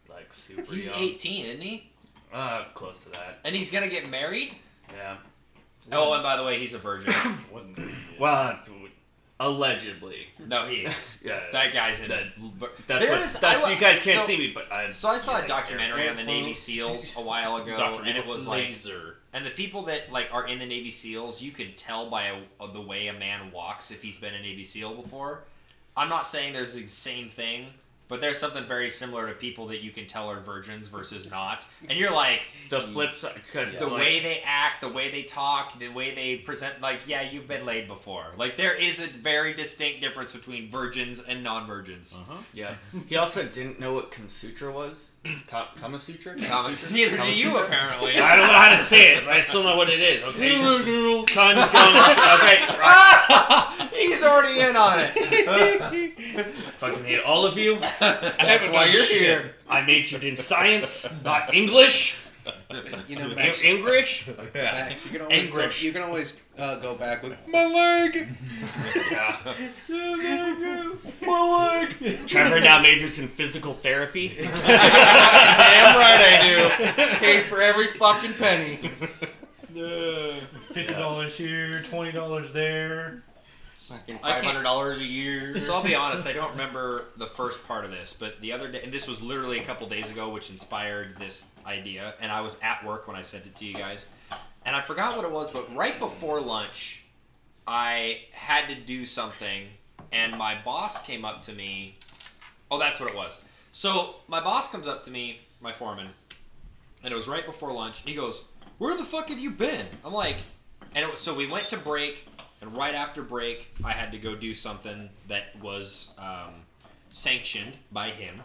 [0.08, 0.98] Like super He's young.
[0.98, 1.90] 18, isn't he?
[2.32, 3.38] Uh, close to that.
[3.44, 4.54] And he's gonna get married.
[4.94, 5.16] Yeah.
[5.92, 7.12] Oh, and by the way, he's a virgin.
[8.18, 8.58] Well,
[9.40, 10.26] allegedly.
[10.46, 11.16] no, he is.
[11.24, 11.40] Yeah.
[11.52, 12.08] That guy's in.
[12.08, 12.26] That-
[12.58, 14.92] That's That's There's- what, that's I wa- you guys can't so- see me, but I'm.
[14.92, 18.46] So I saw a documentary on the Navy SEAls a while ago, and it was
[18.46, 19.16] like, Laser.
[19.32, 22.40] and the people that like are in the Navy SEAls, you can tell by a,
[22.60, 25.44] of the way a man walks if he's been a Navy SEAL before.
[25.96, 27.68] I'm not saying there's the same thing,
[28.08, 31.66] but there's something very similar to people that you can tell are virgins versus not,
[31.88, 33.40] and you're like The flip side.
[33.52, 36.80] 'cause, the like, way they act, the way they talk, the way they present.
[36.80, 38.32] Like, yeah, you've been laid before.
[38.36, 42.14] Like, there is a very distinct difference between virgins and non-virgins.
[42.14, 42.38] Uh-huh.
[42.52, 42.74] Yeah.
[43.08, 45.12] He also didn't know what Kamsutra was.
[45.48, 46.36] Ka- Kama Sutra?
[46.36, 48.18] Thomas, neither do you apparently.
[48.18, 50.22] I don't know how to say it, but I still know what it is.
[50.24, 50.54] Okay.
[51.26, 51.80] Conjunction.
[52.36, 52.58] Okay.
[52.78, 53.88] Right.
[53.94, 55.12] He's already in on it.
[55.16, 56.42] I
[56.78, 57.78] Fucking hate all of you.
[58.00, 59.54] That's why you're here.
[59.68, 62.18] I majored in science, not English.
[63.08, 64.28] You know, You're Max, English.
[64.54, 65.82] Max, you can always go, English.
[65.82, 68.28] you can always uh, go back with my leg.
[69.10, 69.54] Yeah.
[72.26, 74.32] Trevor now majors in physical therapy.
[74.36, 74.48] Damn
[75.96, 77.16] right I do.
[77.18, 78.90] Paid for every fucking penny.
[80.72, 83.22] Fifty dollars here, twenty dollars there.
[83.76, 85.58] Fucking five hundred dollars a year.
[85.60, 88.68] So I'll be honest, I don't remember the first part of this, but the other
[88.68, 92.14] day, and this was literally a couple days ago, which inspired this idea.
[92.18, 94.06] And I was at work when I sent it to you guys,
[94.64, 97.04] and I forgot what it was, but right before lunch,
[97.66, 99.68] I had to do something,
[100.10, 101.98] and my boss came up to me.
[102.70, 103.40] Oh, that's what it was.
[103.72, 106.08] So my boss comes up to me, my foreman,
[107.04, 108.00] and it was right before lunch.
[108.00, 108.44] And he goes,
[108.78, 110.38] "Where the fuck have you been?" I'm like,
[110.94, 112.26] and it was, so we went to break,
[112.60, 116.54] and right after break, I had to go do something that was um,
[117.10, 118.42] sanctioned by him,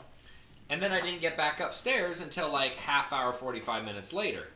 [0.70, 4.48] and then I didn't get back upstairs until like half hour, forty five minutes later.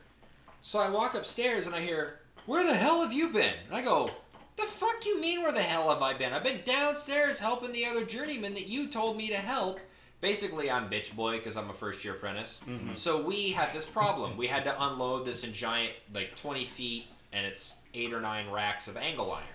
[0.62, 3.82] So I walk upstairs and I hear, "Where the hell have you been?" And I
[3.82, 4.10] go,
[4.56, 5.42] "The fuck do you mean?
[5.42, 6.32] Where the hell have I been?
[6.32, 9.80] I've been downstairs helping the other journeyman that you told me to help."
[10.22, 12.62] Basically, I'm bitch boy because I'm a first year apprentice.
[12.94, 14.36] So we had this problem.
[14.38, 18.86] We had to unload this giant, like 20 feet, and it's eight or nine racks
[18.88, 19.46] of angle iron.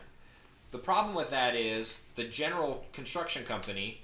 [0.72, 4.02] The problem with that is the general construction company,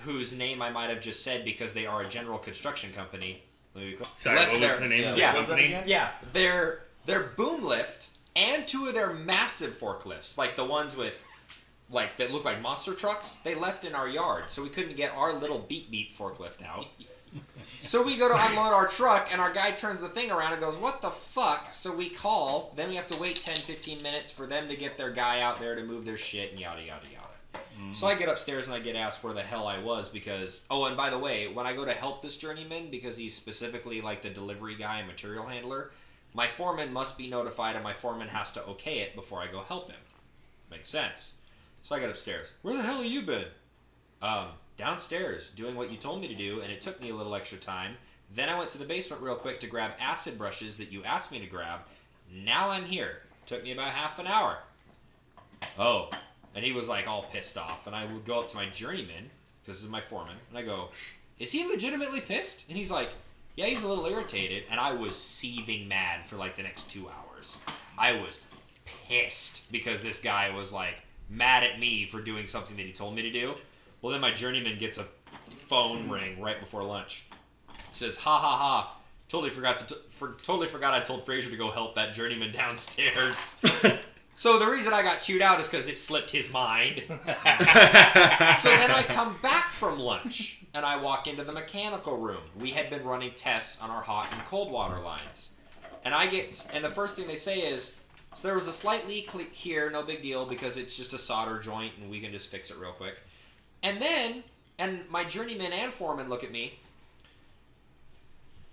[0.00, 3.42] whose name I might have just said because they are a general construction company.
[3.74, 5.32] let me be clear, Sorry, left what was their- the name of the yeah.
[5.32, 5.82] company?
[5.86, 11.24] yeah, their their boom lift and two of their massive forklifts, like the ones with
[11.90, 15.12] like that look like monster trucks, they left in our yard, so we couldn't get
[15.12, 16.86] our little beep beep forklift out.
[17.80, 20.60] So we go to unload our truck and our guy turns the thing around and
[20.60, 24.30] goes, "What the fuck?" So we call, then we have to wait 10 15 minutes
[24.30, 27.06] for them to get their guy out there to move their shit and yada yada
[27.06, 27.24] yada.
[27.92, 30.84] So I get upstairs and I get asked where the hell I was because oh
[30.84, 34.22] and by the way, when I go to help this journeyman because he's specifically like
[34.22, 35.90] the delivery guy and material handler,
[36.32, 39.62] my foreman must be notified and my foreman has to okay it before I go
[39.62, 40.00] help him.
[40.70, 41.32] Makes sense.
[41.82, 42.52] So I get upstairs.
[42.62, 43.44] Where the hell have you been?
[44.22, 47.34] Um, downstairs doing what you told me to do and it took me a little
[47.34, 47.96] extra time.
[48.32, 51.30] Then I went to the basement real quick to grab acid brushes that you asked
[51.30, 51.80] me to grab.
[52.32, 53.18] Now I'm here.
[53.46, 54.58] Took me about half an hour.
[55.78, 56.10] Oh,
[56.54, 57.86] and he was like all pissed off.
[57.86, 59.30] And I would go up to my journeyman,
[59.62, 60.88] because this is my foreman, and I go,
[61.38, 62.64] Is he legitimately pissed?
[62.68, 63.10] And he's like,
[63.56, 64.64] Yeah, he's a little irritated.
[64.70, 67.56] And I was seething mad for like the next two hours.
[67.98, 68.42] I was
[68.84, 73.14] pissed because this guy was like mad at me for doing something that he told
[73.14, 73.54] me to do.
[74.04, 75.06] Well, then my journeyman gets a
[75.48, 77.24] phone ring right before lunch.
[77.94, 78.98] says, Ha ha ha.
[79.30, 82.52] Totally forgot to t- for totally forgot I told Fraser to go help that journeyman
[82.52, 83.56] downstairs.
[84.36, 87.04] So the reason I got chewed out is because it slipped his mind.
[87.06, 92.42] so then I come back from lunch and I walk into the mechanical room.
[92.58, 95.50] We had been running tests on our hot and cold water lines.
[96.04, 97.94] And I get and the first thing they say is
[98.34, 101.60] so there was a slight leak here, no big deal because it's just a solder
[101.60, 103.20] joint and we can just fix it real quick.
[103.84, 104.42] And then
[104.78, 106.80] and my journeyman and foreman look at me.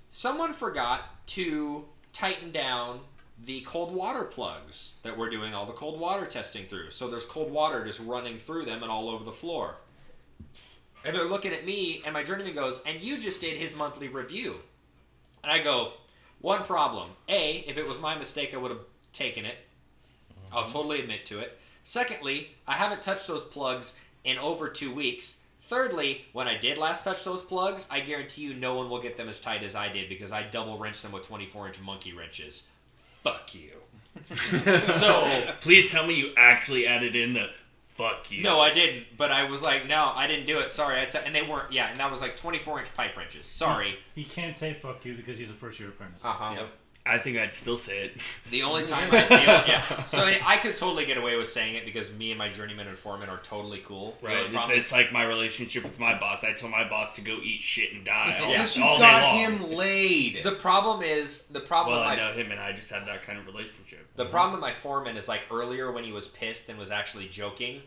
[0.10, 3.02] Someone forgot to tighten down
[3.44, 6.92] the cold water plugs that we're doing all the cold water testing through.
[6.92, 9.76] So there's cold water just running through them and all over the floor.
[11.04, 14.08] And they're looking at me, and my journeyman goes, And you just did his monthly
[14.08, 14.58] review.
[15.44, 15.94] And I go,
[16.40, 17.12] One problem.
[17.28, 19.58] A, if it was my mistake, I would have taken it.
[20.52, 21.58] I'll totally admit to it.
[21.84, 25.40] Secondly, I haven't touched those plugs in over two weeks.
[25.62, 29.16] Thirdly, when I did last touch those plugs, I guarantee you no one will get
[29.16, 32.12] them as tight as I did because I double wrenched them with 24 inch monkey
[32.14, 32.68] wrenches.
[33.24, 33.72] Fuck you.
[34.36, 35.24] so,
[35.62, 37.50] Please tell me you actually added in the
[37.96, 38.44] fuck you.
[38.44, 39.06] no, I didn't.
[39.18, 40.72] But I was like, no, I didn't do it.
[40.72, 41.00] Sorry.
[41.02, 43.46] I t- and they weren't, yeah, and that was like 24 inch pipe wrenches.
[43.46, 43.98] Sorry.
[44.16, 46.26] He can't say fuck you because he's a first year apprentice.
[46.26, 46.54] Uh huh.
[46.58, 46.68] Yep.
[47.04, 48.12] I think I'd still say it.
[48.52, 50.04] The only time I, the only- yeah.
[50.06, 52.88] So I, I could totally get away with saying it because me and my journeyman
[52.88, 54.16] and foreman are totally cool.
[54.22, 54.46] Right.
[54.46, 56.44] only It's, it's like my relationship with my boss.
[56.44, 59.20] I tell my boss to go eat shit and die all, Because you all got
[59.20, 59.60] day long.
[59.60, 60.44] him laid.
[60.44, 63.08] The problem is the problem well, with I my know him and I just have
[63.08, 64.06] that kind of relationship.
[64.16, 67.28] the problem with my foreman is like earlier when he was pissed and was actually
[67.28, 67.82] joking,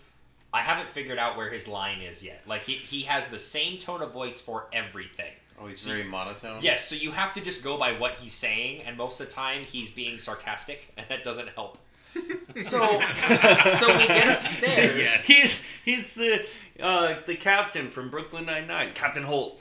[0.52, 2.42] I haven't figured out where his line is yet.
[2.48, 5.32] Like he he has the same tone of voice for everything.
[5.60, 6.58] Oh, he's very monotone.
[6.60, 9.32] Yes, so you have to just go by what he's saying, and most of the
[9.32, 11.78] time he's being sarcastic, and that doesn't help.
[12.62, 15.24] So, so we get upstairs.
[15.26, 16.46] He's he's the
[16.80, 19.60] uh, the captain from Brooklyn Nine Nine, Captain Holt.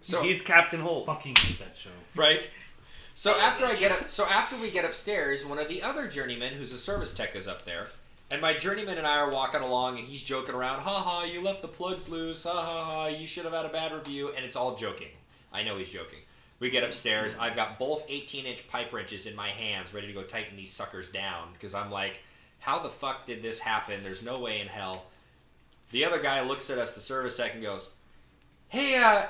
[0.00, 1.06] So he's Captain Holt.
[1.06, 1.90] Fucking hate that show.
[2.16, 2.50] right?
[3.14, 6.54] So after I get up, so after we get upstairs, one of the other journeymen,
[6.54, 7.86] who's a service tech, is up there,
[8.28, 10.80] and my journeyman and I are walking along, and he's joking around.
[10.80, 11.22] Ha ha!
[11.22, 12.42] You left the plugs loose.
[12.42, 13.06] Ha ha ha!
[13.06, 15.08] You should have had a bad review, and it's all joking.
[15.52, 16.20] I know he's joking.
[16.58, 17.36] We get upstairs.
[17.38, 21.08] I've got both 18-inch pipe wrenches in my hands, ready to go tighten these suckers
[21.08, 22.20] down because I'm like,
[22.60, 24.04] how the fuck did this happen?
[24.04, 25.06] There's no way in hell.
[25.90, 27.90] The other guy looks at us, the service tech, and goes,
[28.68, 29.26] "Hey, uh,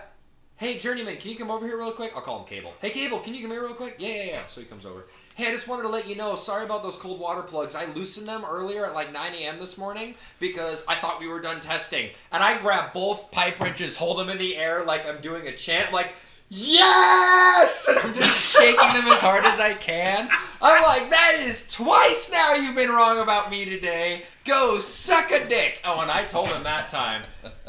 [0.57, 2.75] hey, journeyman, can you come over here real quick?" I'll call him Cable.
[2.81, 3.97] Hey, Cable, can you come here real quick?
[3.99, 4.47] Yeah, yeah, yeah.
[4.47, 5.07] So he comes over.
[5.35, 6.35] Hey, I just wanted to let you know.
[6.35, 7.75] Sorry about those cold water plugs.
[7.75, 9.59] I loosened them earlier at like 9 a.m.
[9.59, 12.11] this morning because I thought we were done testing.
[12.31, 15.53] And I grab both pipe wrenches, hold them in the air like I'm doing a
[15.53, 16.13] chant, like.
[16.55, 17.89] Yes!
[17.89, 20.29] And I'm just shaking them as hard as I can.
[20.61, 24.25] I'm like, that is twice now you've been wrong about me today.
[24.45, 25.81] Go suck a dick.
[25.83, 27.23] Oh, and I told him that time.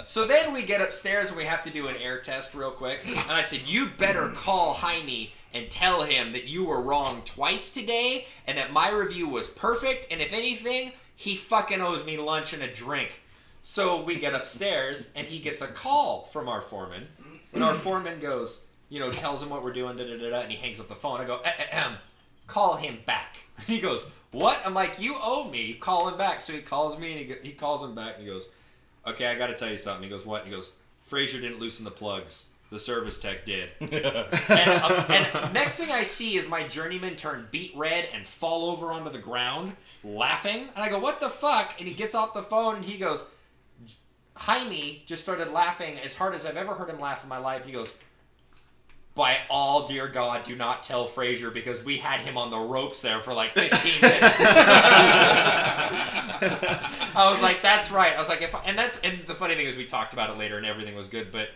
[0.04, 3.08] So then we get upstairs and we have to do an air test real quick.
[3.08, 7.70] And I said, you better call Jaime and tell him that you were wrong twice
[7.70, 10.08] today and that my review was perfect.
[10.10, 13.22] And if anything, he fucking owes me lunch and a drink.
[13.62, 17.08] So we get upstairs and he gets a call from our foreman.
[17.54, 20.40] And our foreman goes, you know, tells him what we're doing, da da da da,
[20.42, 21.22] and he hangs up the phone.
[21.22, 21.98] I go, eh, eh, ahem,
[22.48, 23.38] call him back.
[23.68, 24.60] He goes, what?
[24.66, 25.76] I'm like, you owe me.
[25.76, 26.42] Call him back.
[26.42, 28.48] So he calls me and he, he calls him back and he goes,
[29.06, 30.04] okay, I got to tell you something.
[30.04, 30.42] He goes, what?
[30.42, 32.46] And he goes, Frazier didn't loosen the plugs.
[32.74, 33.70] The service tech did.
[33.80, 38.72] and, um, and next thing I see is my journeyman turn beet red and fall
[38.72, 40.70] over onto the ground, laughing.
[40.76, 43.26] And I go, "What the fuck?" And he gets off the phone and he goes,
[44.36, 47.64] "Jaime just started laughing as hard as I've ever heard him laugh in my life."
[47.68, 47.94] He goes,
[49.14, 53.04] "By all dear God, do not tell Frazier because we had him on the ropes
[53.04, 54.24] there for like 15 minutes."
[57.16, 59.54] I was like, "That's right." I was like, "If I, and that's and the funny
[59.54, 61.50] thing is we talked about it later and everything was good, but."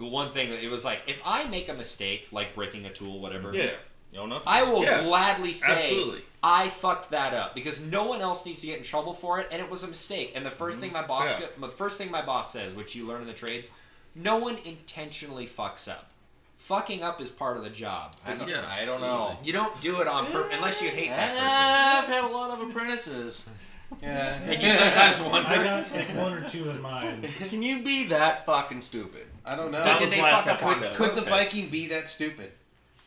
[0.00, 3.20] One thing that it was like, if I make a mistake, like breaking a tool,
[3.20, 3.70] whatever, Yeah.
[4.12, 6.22] You know, I will Yeah, gladly say absolutely.
[6.42, 9.46] I fucked that up because no one else needs to get in trouble for it,
[9.52, 10.32] and it was a mistake.
[10.34, 10.80] And the 1st mm-hmm.
[10.80, 11.46] thing my boss, Yeah.
[11.46, 13.70] go- the first thing my boss says, which you learn in the trades,
[14.16, 16.10] no one intentionally fucks up.
[16.56, 18.16] Fucking up is part of the job.
[18.26, 19.38] I don't, Yeah, I don't know.
[19.44, 21.48] You don't do it on purpose unless you hate that person.
[21.48, 23.46] I've had a lot of apprentices.
[24.00, 24.38] Yeah.
[24.44, 25.48] And you sometimes wonder.
[25.48, 27.28] I got like one or two in mind.
[27.48, 29.26] Can you be that fucking stupid?
[29.44, 29.78] I don't know.
[29.78, 30.96] But That did was they last fuck up on episode.
[30.96, 31.28] Could the?
[31.28, 32.52] Viking be that stupid?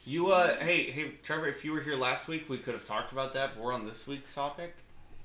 [0.06, 3.12] You uh, hey hey Trevor, if you were here last week, we could have talked
[3.12, 3.52] about that.
[3.56, 4.76] But we're on this week's topic.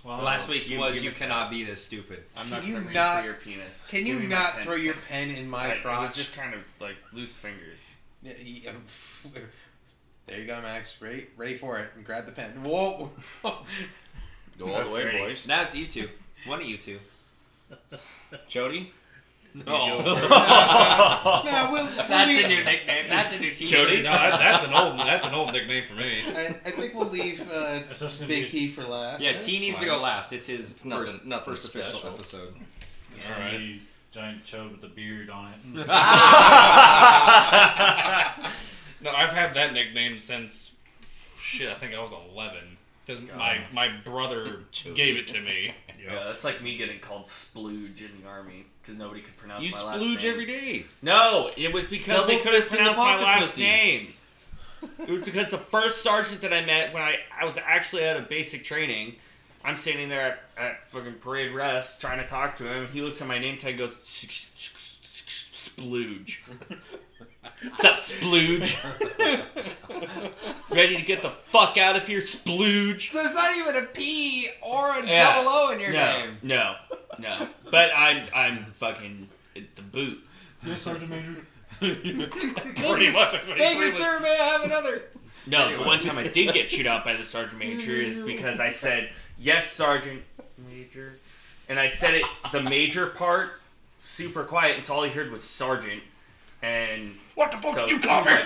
[0.05, 2.23] Well, Last week's Give- was you us cannot be this stupid.
[2.37, 3.87] I'm not Can you gonna reach not- for your penis.
[3.89, 4.63] Can you not pen.
[4.63, 7.81] throw your pen in my I- It was just kind of like loose fingers.
[8.23, 8.71] Yeah, yeah.
[10.27, 11.01] There you go, Max.
[11.01, 11.89] Ready, ready for it.
[11.97, 12.63] And grab the pen.
[12.63, 13.11] Whoa.
[13.43, 13.51] Go
[14.75, 15.19] all the way, Ready.
[15.19, 15.47] boys.
[15.47, 16.11] Now it's you two.
[16.45, 16.99] One of you two.
[18.47, 18.93] Jody?
[19.67, 19.99] No.
[20.03, 20.15] no,
[21.73, 23.05] we'll, That's we'll a new nickname.
[23.09, 23.89] That's a new t-shirt.
[23.89, 23.97] Jody?
[24.03, 26.23] No, that, that's an old that's an old nickname for me.
[26.27, 29.21] I, I think we'll leave uh, It's just gonna Big be, T for last.
[29.21, 30.33] Yeah, T needs to go last.
[30.33, 32.15] It's his It's nothing- first, nothing first official special.
[32.15, 32.55] episode.
[33.15, 33.79] it's gonna
[34.11, 35.87] giant chode with a beard on it.
[39.01, 40.73] No, I've had that nickname since
[41.41, 41.71] shit.
[41.71, 42.59] I think I was 11
[43.09, 44.61] because my my brother
[44.95, 45.75] gave it to me.
[46.01, 49.73] Yeah, that's like me getting called splooge in the army because nobody could pronounce You
[49.73, 50.33] my last splooge name.
[50.33, 50.87] every day.
[51.03, 53.59] No, it was because Double they couldn't fist in the pronounce my pocket last pussies.
[53.59, 54.15] name.
[55.01, 58.17] It was because the first sergeant that I met when I, I was actually out
[58.17, 59.17] of basic training,
[59.65, 62.87] I'm standing there at, at fucking parade rest trying to talk to him.
[62.93, 63.97] He looks at my name tag and goes,
[65.77, 66.39] Splooge.
[67.63, 68.77] What's up, Splooge?
[70.71, 73.13] Ready to get the fuck out of here, Splooge?
[73.13, 75.35] There's not even a P or a Yeah.
[75.37, 76.39] double O in your no, name.
[76.43, 76.77] no,
[77.19, 77.49] no.
[77.71, 80.25] But I'm I'm fucking at the boot.
[80.65, 81.45] Yes, Sergeant Major.
[81.81, 82.15] Pretty
[83.13, 83.33] much.
[83.33, 84.19] that's Thank you, sir.
[84.21, 85.03] May I have another?
[85.47, 88.61] No, the one time I did get chewed out by the sergeant major is because
[88.61, 90.23] I said, "Yes, sergeant
[90.69, 91.19] major,"
[91.69, 93.53] and I said it the major part
[94.01, 96.03] super quiet, and so all he heard was sergeant.
[96.61, 98.33] And What the fuck so, did you call me?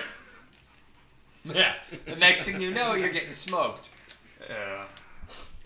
[1.55, 1.72] Yeah.
[2.05, 3.88] The next thing you know, you're getting smoked.
[4.48, 4.85] Uh,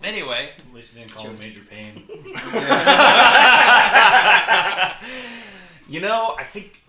[0.01, 2.03] Anyway, At least you didn't call him Major Payne.
[5.89, 6.81] you know, I think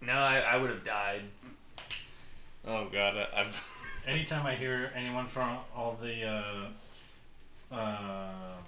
[0.00, 1.22] no, I, I would have died.
[2.68, 6.66] Oh god, I, I've Anytime I hear anyone from all the uh,
[7.74, 8.62] um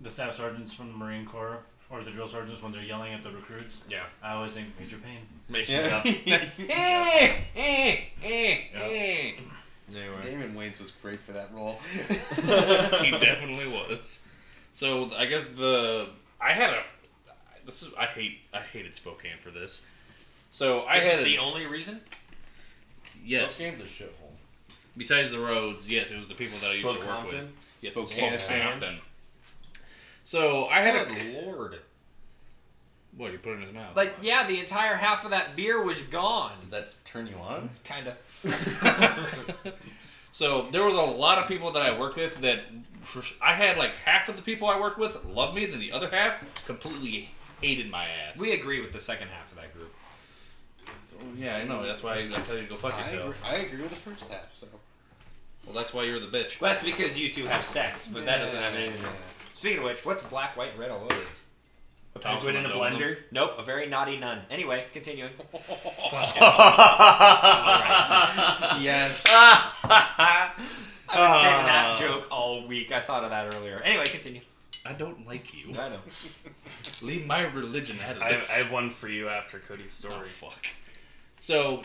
[0.00, 1.60] the staff sergeants from the Marine Corps
[1.90, 3.82] or the drill sergeants when they're yelling at the recruits.
[3.88, 4.04] Yeah.
[4.22, 5.20] I always think Major Payne.
[5.68, 6.02] Yeah.
[6.04, 9.32] Eh, eh, eh.
[9.94, 10.22] Anyway.
[10.22, 11.78] Damon Wayans was great for that role.
[13.02, 14.24] he definitely was.
[14.72, 16.08] So I guess the
[16.40, 16.82] I had a
[17.64, 19.86] this is I hate I hated Spokane for this.
[20.50, 22.00] So I This had is a, the only reason?
[23.24, 23.60] yes.
[23.60, 24.08] Game's a shithole.
[24.96, 27.06] Besides the roads, yes, it was the people that I used to work with.
[27.08, 27.52] Spoke-Compton?
[27.80, 28.38] Yes, Spokane.
[28.38, 28.98] Spokane.
[30.24, 31.78] So I had Good a lord.
[33.16, 33.96] what you put it in his mouth.
[33.96, 36.52] Like, yeah, the entire half of that beer was gone.
[36.62, 37.70] Did that turn you on?
[37.84, 38.16] Kinda.
[40.34, 42.62] So there was a lot of people that I worked with that
[43.02, 45.92] for, I had like half of the people I worked with loved me, then the
[45.92, 47.30] other half completely
[47.62, 48.36] hated my ass.
[48.40, 49.94] We agree with the second half of that group.
[50.88, 51.86] Oh, yeah, I know.
[51.86, 53.40] That's why I tell you to go fuck I agree, yourself.
[53.48, 54.50] I agree with the first half.
[54.56, 54.66] So.
[55.66, 56.60] Well, that's why you're the bitch.
[56.60, 59.14] Well, that's because you two have sex, but that doesn't have anything to do with
[59.14, 59.43] it.
[59.54, 61.14] Speaking of which, what's black, white, and red all over?
[62.16, 63.16] A penguin in a blender.
[63.32, 64.42] Nope, a very naughty nun.
[64.50, 65.32] Anyway, continuing.
[68.80, 69.24] Yes.
[69.30, 70.56] I've
[71.08, 71.66] been saying uh.
[71.66, 72.00] that Oh.
[72.00, 72.92] joke all week.
[72.92, 73.80] I thought of that earlier.
[73.84, 74.40] Anyway, continue.
[74.84, 75.70] I don't like you.
[75.78, 75.98] I know.
[77.02, 78.62] Leave my religion out of I, I this.
[78.62, 80.14] have one for you after Cody's story.
[80.14, 80.52] Oh story.
[80.52, 80.66] fuck.
[81.40, 81.82] So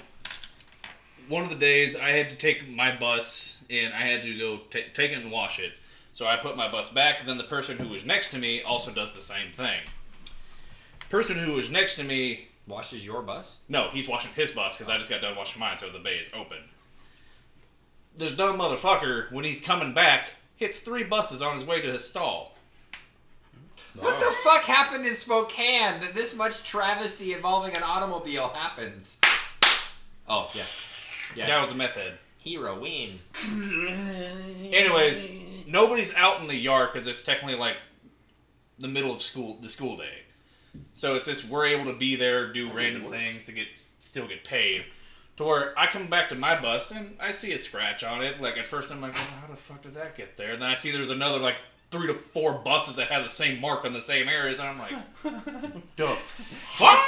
[1.28, 4.58] one of the days I had to take my bus and I had to go
[4.70, 5.74] ta take it and wash it.
[6.20, 7.26] So I put my bus back.
[7.26, 9.80] Then the person who was next to me also does the same thing.
[11.10, 13.60] Person who was next to me, Washes your bus?
[13.70, 16.16] no, he's washing his bus because I just got done washing mine, so the bay
[16.16, 16.58] is open.
[18.18, 22.04] This dumb motherfucker, when he's coming back, hits three buses on his way to his
[22.04, 22.54] stall.
[23.98, 29.20] What the fuck happened in Spokane that this much travesty involving an automobile happens?
[30.28, 30.64] Oh, yeah.
[31.34, 31.46] Yeah.
[31.48, 32.18] That was a meth head.
[32.44, 33.20] Heroin.
[34.74, 37.78] Anyways, nobody's out in the yard because it's technically like
[38.78, 40.24] the middle of school, the school day.
[40.94, 44.44] So it's just we're able to be there, do random things to get still get
[44.44, 44.86] paid.
[45.38, 48.42] To where I come back to my bus and I see a scratch on it.
[48.42, 50.54] Like at first I'm like, oh, how the fuck did that get there?
[50.54, 51.58] And then I see there's another like
[51.92, 54.78] three to four buses that have the same mark on the same areas, and I'm
[54.78, 54.94] like,
[55.96, 57.00] the fuck?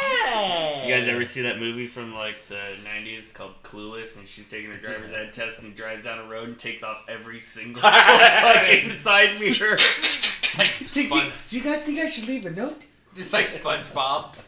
[0.86, 4.72] You guys ever see that movie from like the '90s called Clueless, and she's taking
[4.72, 8.90] her driver's ed test and drives down a road and takes off every single fucking
[8.92, 9.76] side mirror.
[9.76, 12.82] It's like Spon- Do you guys think I should leave a note?
[13.16, 14.36] It's like SpongeBob.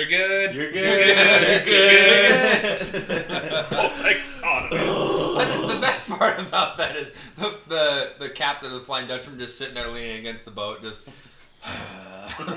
[0.00, 0.54] You're good.
[0.54, 4.78] You're good, you're Baltic sodomy.
[5.36, 9.38] But the best part about that is the, the the captain of the Flying Dutchman
[9.38, 11.02] just sitting there leaning against the boat, just.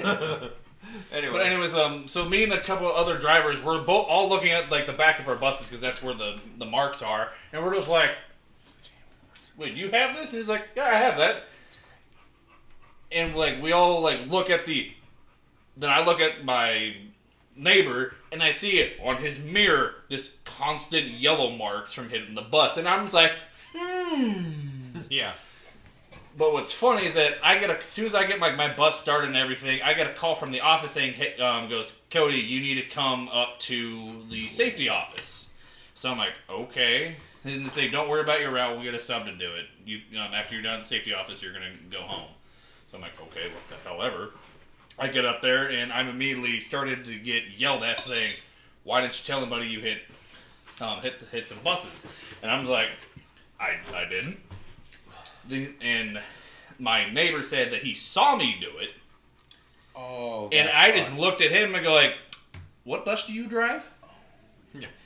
[1.12, 4.30] anyway, But anyways, um, so me and a couple of other drivers, we're both all
[4.30, 7.30] looking at like the back of our buses because that's where the the marks are,
[7.52, 8.12] and we're just like,
[9.58, 11.44] "Wait, you have this?" And he's like, "Yeah, I have that."
[13.12, 14.94] And like we all like look at the,
[15.76, 16.96] then I look at my
[17.56, 22.42] neighbor and I see it on his mirror, just constant yellow marks from hitting the
[22.42, 23.34] bus, and I'm just like,
[23.76, 25.00] hmm.
[25.10, 25.34] yeah.
[26.36, 28.74] But what's funny is that I get a, as soon as I get my, my
[28.74, 31.94] bus started and everything, I get a call from the office saying, hey, um, goes,
[32.10, 35.48] Cody, you need to come up to the safety office.
[35.94, 37.18] So I'm like, okay.
[37.44, 38.76] And they say, don't worry about your route.
[38.76, 39.66] We'll get a sub to do it.
[39.86, 42.30] You um, after you're done at the safety office, you're gonna go home.
[42.90, 44.32] So I'm like, okay, what the hell ever.
[45.04, 48.34] I get up there and I'm immediately started to get yelled at, saying,
[48.84, 50.00] why didn't you tell anybody you hit
[50.82, 52.02] um, hit hit some buses?
[52.42, 52.90] And I'm like,
[53.60, 54.38] I I didn't.
[55.48, 56.20] The, and
[56.80, 58.94] my neighbor said that he saw me do it,
[59.96, 60.48] Oh.
[60.52, 62.16] and I just looked at him and go like,
[62.86, 63.90] "What bus do you drive?"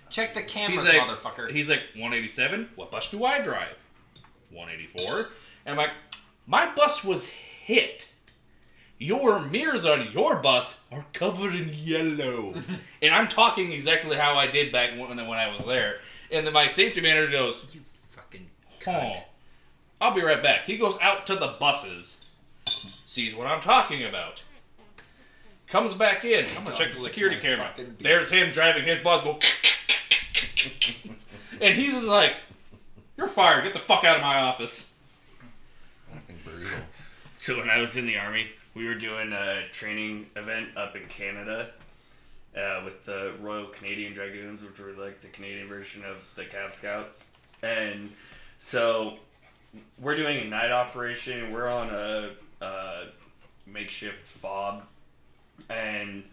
[0.09, 1.51] Check the cameras, He's like, motherfucker.
[1.51, 2.69] He's like 187.
[2.75, 3.75] What bus do I drive?
[4.51, 5.27] 184.
[5.65, 5.89] And I'm like,
[6.45, 8.07] my bus was hit.
[8.99, 12.55] Your mirrors on your bus are covered in yellow.
[13.01, 15.97] and I'm talking exactly how I did back when, when I was there.
[16.31, 17.81] And then my safety manager goes, you
[18.11, 18.47] fucking
[18.81, 19.17] Oh, cunt.
[20.01, 20.65] I'll be right back.
[20.65, 22.25] He goes out to the buses,
[22.65, 24.43] sees what I'm talking about,
[25.67, 26.45] comes back in.
[26.57, 27.71] I'm gonna check the security camera.
[27.99, 29.23] There's him driving his bus.
[29.23, 29.39] Go,
[31.61, 32.33] and he's just like,
[33.17, 33.63] "You're fired.
[33.63, 34.95] Get the fuck out of my office."
[36.13, 36.79] Fucking brutal.
[37.39, 38.47] So when I was in the army,
[38.77, 41.71] we were doing a training event up in Canada
[42.55, 46.73] uh, with the Royal Canadian Dragoons, which were like the Canadian version of the Cav
[46.73, 47.23] Scouts.
[47.63, 48.11] And
[48.59, 49.17] so
[49.99, 51.51] we're doing a night operation.
[51.51, 52.29] We're on a,
[52.61, 53.05] a
[53.65, 54.83] makeshift fob,
[55.69, 56.23] and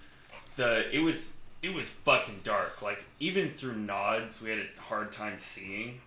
[0.56, 1.30] the it was
[1.62, 2.82] it was fucking dark.
[2.82, 6.00] Like even through nods, we had a hard time seeing.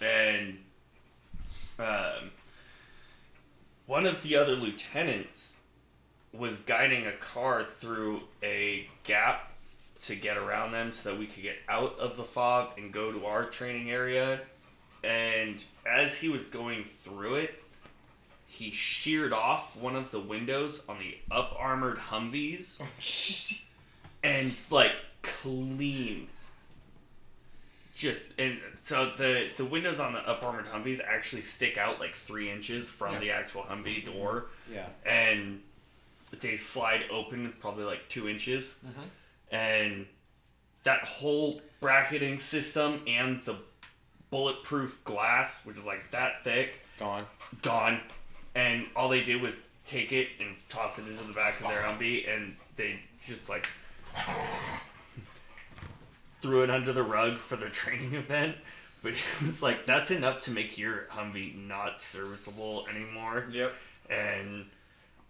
[0.00, 0.58] And
[1.78, 2.30] um,
[3.86, 5.56] one of the other lieutenants
[6.32, 9.50] was guiding a car through a gap
[10.04, 13.12] to get around them so that we could get out of the fog and go
[13.12, 14.40] to our training area.
[15.04, 17.62] And as he was going through it,
[18.46, 22.86] he sheared off one of the windows on the up armored Humvees oh,
[24.22, 26.28] and like clean.
[27.94, 32.14] Just and so the the windows on the up armored Humvees actually stick out like
[32.14, 33.20] three inches from Yeah.
[33.20, 34.86] the actual Humvee door, Yeah.
[35.06, 35.62] and
[36.40, 39.54] they slide open probably like two inches, mm-hmm.
[39.54, 40.06] and
[40.84, 43.56] that whole bracketing system and the
[44.30, 47.26] bulletproof glass, which is like that thick, Gone.
[47.60, 48.00] gone.
[48.54, 49.56] And all they did was
[49.86, 53.68] take it and toss it into the back of their Humvee, and they just like
[56.42, 58.56] threw it under the rug for the training event.
[59.02, 63.46] But it was like that's enough to make your Humvee not serviceable anymore.
[63.50, 63.72] Yep.
[64.10, 64.66] And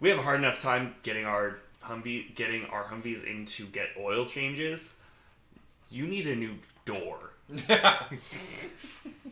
[0.01, 3.89] we have a hard enough time getting our Humvee getting our Humvees in to get
[3.99, 4.93] oil changes.
[5.91, 6.55] You need a new
[6.85, 7.19] door.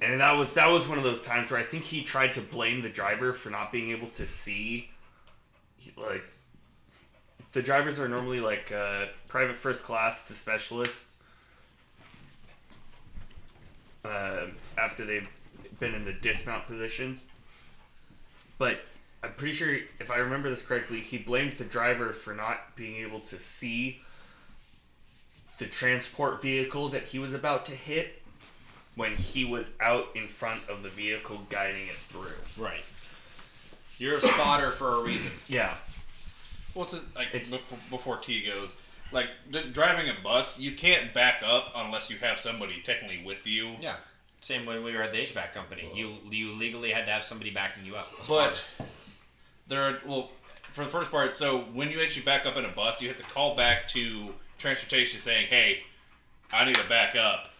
[0.03, 2.41] And that was that was one of those times where I think he tried to
[2.41, 4.89] blame the driver for not being able to see.
[5.97, 6.25] Like,
[7.53, 11.10] the drivers are normally like uh, private first class to specialist.
[14.05, 14.47] Uh,
[14.79, 15.29] after they've
[15.79, 17.21] been in the dismount positions,
[18.59, 18.81] but
[19.23, 22.97] I'm pretty sure if I remember this correctly, he blamed the driver for not being
[23.05, 24.01] able to see
[25.59, 28.23] the transport vehicle that he was about to hit
[28.97, 32.31] when he was out in front of the vehicle guiding it through.
[32.59, 32.83] Right.
[33.99, 35.31] You're a spotter for a reason.
[35.47, 35.75] Yeah.
[36.73, 38.75] What's it like It's- before, before T goes?
[39.13, 43.47] Like d- driving a bus, you can't back up unless you have somebody technically with
[43.47, 43.75] you.
[43.81, 43.97] Yeah.
[44.41, 45.91] Same way we were at the HVAC company.
[45.95, 48.11] You you legally had to have somebody backing you up.
[48.29, 48.65] But
[49.67, 50.31] there are well
[50.63, 53.17] for the first part, so when you actually back up in a bus, you have
[53.17, 55.81] to call back to transportation saying, Hey,
[56.53, 57.51] I need to back up.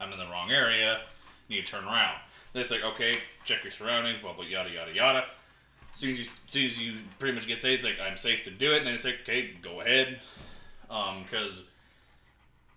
[0.00, 1.00] I'm in the wrong area,
[1.48, 2.18] need to turn around.
[2.52, 5.24] Then it's like, okay, check your surroundings, blah blah yada yada yada.
[5.92, 8.16] As soon as you as soon as you pretty much get safe, it's like I'm
[8.16, 10.20] safe to do it, and then it's like, okay, go ahead.
[10.90, 11.64] Um, because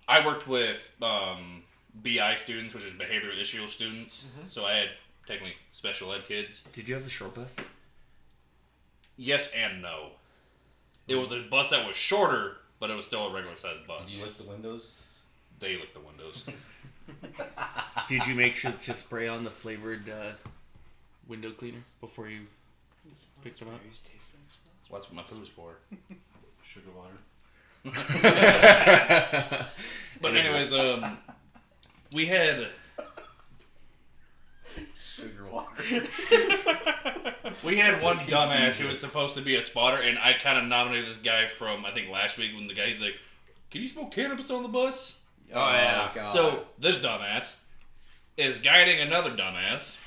[0.07, 1.63] I worked with um,
[1.95, 4.25] BI students, which is behavioral issue students.
[4.49, 4.89] So I had
[5.25, 6.63] technically special ed kids.
[6.73, 7.55] Did you have the short bus?
[9.17, 10.09] Yes and no.
[11.07, 13.87] It was a bus that was shorter, but it was still a regular sized Did
[13.87, 14.15] bus.
[14.17, 14.89] you lick the windows?
[15.59, 16.45] They licked the windows.
[18.07, 20.31] Did you make sure to spray on the flavored uh,
[21.27, 22.41] window cleaner before you
[23.43, 23.79] picked them up?
[23.93, 25.75] So that's what my poo's for.
[26.63, 27.13] Sugar water.
[30.21, 31.17] But anyways, um,
[32.13, 32.67] we had
[34.93, 35.83] Sugar water.
[37.63, 40.65] we had one dumbass who was supposed to be a spotter, and I kind of
[40.65, 43.15] nominated this guy from I think last week when the guy's like,
[43.71, 45.19] "Can you smoke cannabis on the bus?"
[45.53, 46.09] Oh, yeah.
[46.13, 46.33] God.
[46.33, 47.55] So this dumbass
[48.37, 49.97] is guiding another dumbass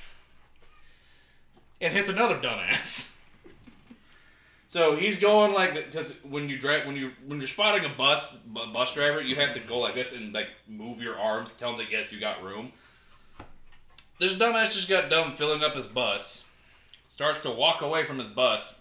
[1.80, 3.13] and hits another dumbass.
[4.74, 8.34] So he's going like because when you drive when you when you're spotting a bus
[8.72, 11.78] bus driver, you have to go like this and like move your arms, tell him
[11.78, 12.72] that yes you got room.
[14.18, 16.42] This dumbass just got done filling up his bus,
[17.08, 18.74] starts to walk away from his bus,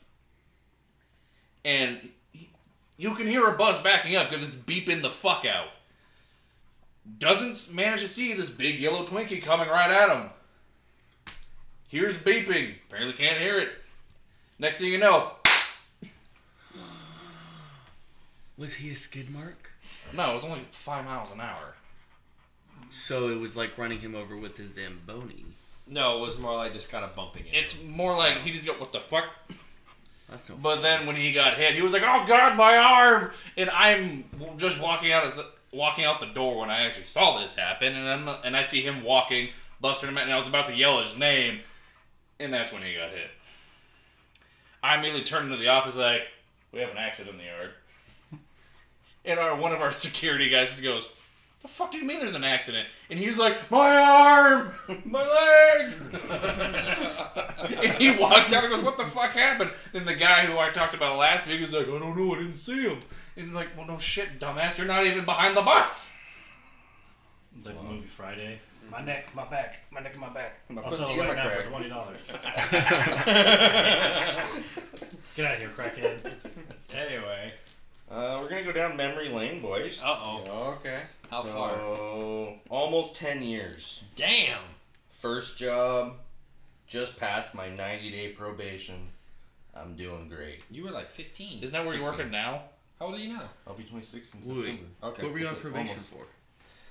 [1.64, 2.50] and he-
[2.98, 5.68] you can hear a bus backing up because it's beeping the fuck out
[7.20, 10.32] doesn't manage to see this big yellow Twinkie coming right at him.
[11.88, 12.78] Hears beeping.
[12.88, 13.70] Apparently can't hear it.
[14.58, 15.34] Next thing you know,
[18.58, 19.72] Was he a skid mark?
[20.16, 21.76] no, it was only five miles an hour.
[22.91, 25.45] So it was like running him over with his Zamboni.
[25.88, 27.54] No, it was more like just kind of bumping it.
[27.54, 29.26] It's more like he just got what the fuck.
[30.30, 30.56] That's no.
[30.56, 34.26] But then when he got hit, he was like, "Oh God, my arm!" And I'm
[34.58, 35.39] just walking out as
[35.72, 38.82] walking out the door when I actually saw this happen, and I'm, and I see
[38.82, 39.49] him walking,
[39.82, 41.62] busting him, out, and I was about to yell his name,
[42.39, 43.32] and that's when he got hit.
[44.82, 46.22] I immediately turned into the office like,
[46.72, 47.72] "We have an accident in the yard,"
[49.26, 51.07] and our one of our security guys just goes.
[51.61, 52.89] What the fuck do you mean there's an accident?
[53.09, 54.74] And he's like, my arm,
[55.05, 55.93] my leg.
[57.82, 60.71] and he walks out and goes, "What the fuck happened?" Then the guy who I
[60.71, 62.99] talked about last week was like, "I don't know, I didn't see him."
[63.38, 66.17] And like, well, no shit, dumbass, you're not even behind the bus.
[67.57, 68.59] It's like the movie Friday.
[68.91, 70.59] My neck, my back, my neck, and my back.
[70.69, 72.19] My I'll pussy sell it right my now for twenty dollars.
[75.36, 76.34] Get out of here, crackhead.
[78.14, 78.28] Anyway.
[78.28, 80.01] Uh, we're gonna go down memory lane, boys.
[80.03, 80.78] Uh oh.
[80.80, 81.01] Okay.
[81.30, 82.59] How so, far?
[82.70, 84.03] Almost ten years.
[84.16, 84.59] Damn.
[85.11, 86.16] First job,
[86.86, 89.07] just passed my 90 day probation.
[89.76, 90.61] I'm doing great.
[90.70, 91.64] You were like 15.
[91.64, 92.64] Isn't that where you're working now?
[92.99, 93.49] How old are you now?
[93.66, 94.45] I'll be 26 in Wait.
[94.66, 94.84] September.
[95.03, 95.24] Okay.
[95.24, 96.26] What were you on probation almost- for?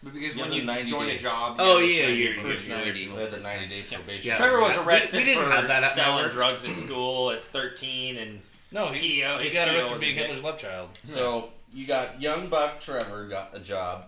[0.02, 1.14] But because You when you the 90 join day.
[1.14, 1.56] a job.
[1.60, 3.12] Oh, you yeah, have your your first 90.
[3.12, 4.28] I had the 90 day probation.
[4.30, 4.36] Yeah.
[4.36, 8.42] Trevor was arrested we didn't for that selling drugs at school at 13 and
[8.72, 10.22] No, he, PO, he his got PO arrested for was being a.
[10.22, 10.88] Hitler's love child.
[11.04, 14.06] So you got young buck Trevor got a job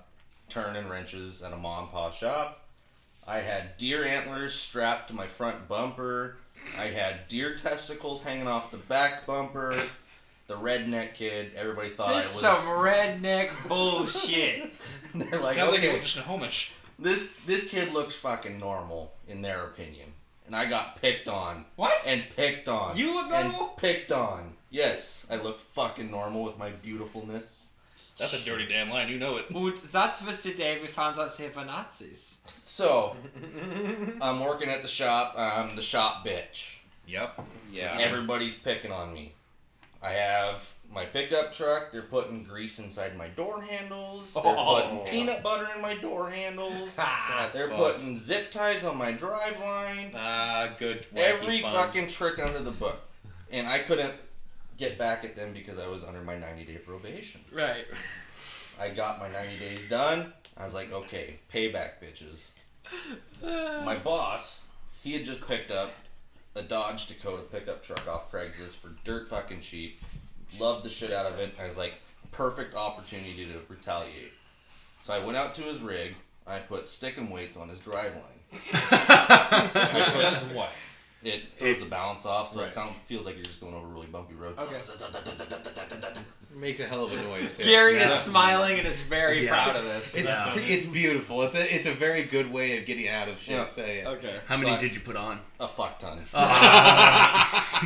[0.48, 2.60] turning wrenches at a mom and pop shop.
[3.26, 6.36] I had deer antlers strapped to my front bumper.
[6.78, 9.80] I had deer testicles hanging off the back bumper.
[10.46, 12.86] The redneck kid, everybody thought this I some was.
[12.86, 14.74] redneck bullshit.
[15.14, 16.70] They're like, Sounds like okay, you were just a homish.
[16.98, 20.12] this this kid looks fucking normal in their opinion,
[20.47, 22.07] and I got picked on What?
[22.07, 22.97] and picked on.
[22.97, 23.68] You look and normal?
[23.76, 24.55] picked on.
[24.70, 27.70] Yes, I look fucking normal with my beautifulness.
[28.16, 29.09] That's a dirty damn line.
[29.09, 29.47] You know it.
[29.53, 32.38] Und that's was day we found out they were Nazis.
[32.62, 33.16] So,
[34.20, 35.34] I'm working at the shop.
[35.36, 36.78] I'm the shop bitch.
[37.07, 37.40] Yep.
[37.72, 37.97] Yeah.
[38.01, 39.32] Everybody's picking on me.
[40.03, 41.91] I have my pickup truck.
[41.93, 44.32] They're putting grease inside my door handles.
[44.35, 44.80] They're Oh.
[44.82, 46.95] putting peanut butter in my door handles.
[46.97, 47.78] That's They're fucked.
[47.99, 50.12] putting zip ties on my drive line.
[50.14, 51.07] Ah, good.
[51.16, 51.72] Every fun.
[51.72, 53.01] fucking trick under the book.
[53.51, 54.14] And I couldn't
[54.78, 57.41] get back at them because I was under my 90 day probation.
[57.53, 57.87] Right.
[58.80, 60.32] I got my 90 days done.
[60.57, 62.51] I was like, okay, payback, bitches.
[63.85, 64.64] My boss,
[65.03, 65.91] he had just picked up
[66.55, 70.01] a Dodge Dakota pickup truck off Craigslist for dirt fucking cheap.
[70.59, 71.55] Loved the shit out of it.
[71.61, 71.95] I was like,
[72.32, 74.32] perfect opportunity to retaliate.
[75.01, 76.14] So I went out to his rig.
[76.47, 78.20] I put stickum weights on his driveline.
[78.53, 80.70] Which does what?
[81.24, 82.68] It throws the balance off, so Right.
[82.68, 84.58] it sounds feels like you're just going over a really bumpy road.
[84.58, 84.76] Okay.
[86.54, 87.64] Makes a hell of a noise too.
[87.64, 88.04] Gary Yeah.
[88.04, 89.50] is smiling and is very Yeah.
[89.64, 90.14] proud of this.
[90.14, 90.50] It's, Yeah.
[90.52, 91.42] pre- it's beautiful.
[91.42, 93.54] It's a it's a very good way of getting out of shit.
[93.56, 93.66] Yeah.
[93.66, 94.06] Say it.
[94.06, 94.38] Okay.
[94.46, 95.40] How So many I- did you put on?
[95.58, 96.22] A fuck ton.
[96.34, 97.80] Ah.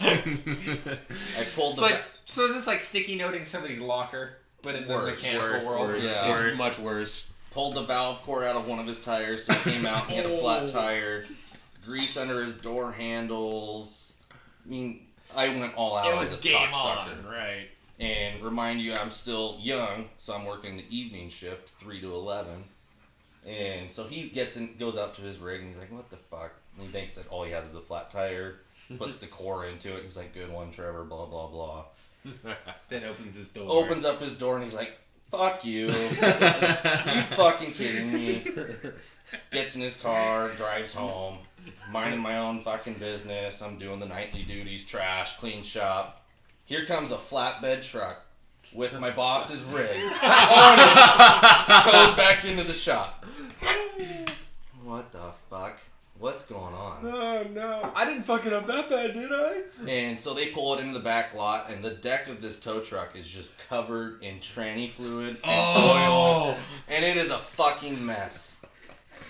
[0.00, 1.82] I pulled It's the.
[1.82, 2.44] like so.
[2.46, 5.88] Is this like sticky noting somebody's locker, but in the mechanical worse, world?
[5.88, 6.04] Worse.
[6.04, 6.30] Yeah.
[6.32, 6.56] It's Worse.
[6.58, 7.26] much worse.
[7.52, 10.10] pulled the valve core out of one of his tires, so he came out and
[10.10, 10.68] he had a flat Oh.
[10.68, 11.24] tire,
[11.86, 14.16] grease under his door handles.
[14.64, 17.24] I mean, I went all out It on was this game cocksucker.
[17.24, 17.68] on, right?
[17.98, 22.64] And remind you, I'm still young, so I'm working the evening shift, three to eleven.
[23.46, 26.16] And so he gets and goes out to his rig, and he's like, "What the
[26.16, 28.56] fuck?" And he thinks that all he has is a flat tire.
[28.98, 30.02] Puts the core into it.
[30.04, 31.84] He's like, "Good one, Trevor." Blah blah blah.
[32.88, 33.66] Then opens his door.
[33.68, 34.98] Opens up his door, and he's like,
[35.30, 35.92] "Fuck you." you
[37.22, 38.44] fucking kidding me?
[39.52, 41.38] Gets in his car, drives home,
[41.90, 43.62] minding my own fucking business.
[43.62, 46.24] I'm doing the nightly duties, trash, clean shop.
[46.64, 48.26] Here comes a flatbed truck
[48.72, 53.24] with my boss's rig on it, towed back into the shop.
[54.82, 55.78] What the fuck?
[56.18, 57.00] What's going on?
[57.04, 57.92] Oh no!
[57.94, 59.62] I didn't fuck it up that bad, did I?
[59.86, 62.80] And so they pull it into the back lot, and the deck of this tow
[62.80, 66.56] truck is just covered in tranny fluid and oh!
[66.56, 68.58] oil, and it is a fucking mess.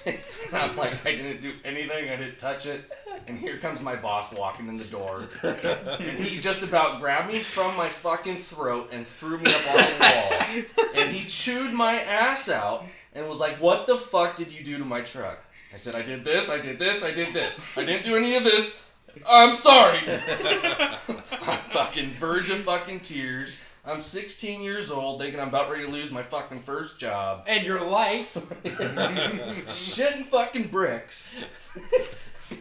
[0.52, 2.90] I'm like, I didn't do anything, I didn't touch it,
[3.26, 7.40] and here comes my boss walking in the door, and he just about grabbed me
[7.40, 12.00] from my fucking throat and threw me up on the wall, and he chewed my
[12.00, 12.84] ass out
[13.14, 15.42] and was like, "What the fuck did you do to my truck?"
[15.74, 17.58] I said, "I did this, I did this, I did this.
[17.76, 18.82] I didn't do any of this."
[19.28, 20.00] I'm sorry.
[21.08, 23.62] I'm fucking verge of fucking tears.
[23.86, 27.44] I'm 16 years old, thinking I'm about ready to lose my fucking first job.
[27.46, 28.34] And your life.
[28.64, 31.34] Shitting fucking bricks.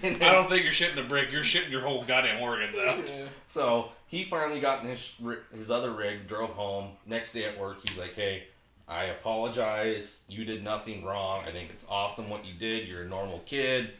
[0.03, 1.31] And I don't think you're shitting a brick.
[1.31, 3.11] You're shitting your whole goddamn organs out.
[3.47, 5.13] so he finally got in his
[5.55, 6.91] his other rig, drove home.
[7.05, 8.45] Next day at work, he's like, "Hey,
[8.87, 10.19] I apologize.
[10.27, 11.43] You did nothing wrong.
[11.47, 12.87] I think it's awesome what you did.
[12.87, 13.91] You're a normal kid.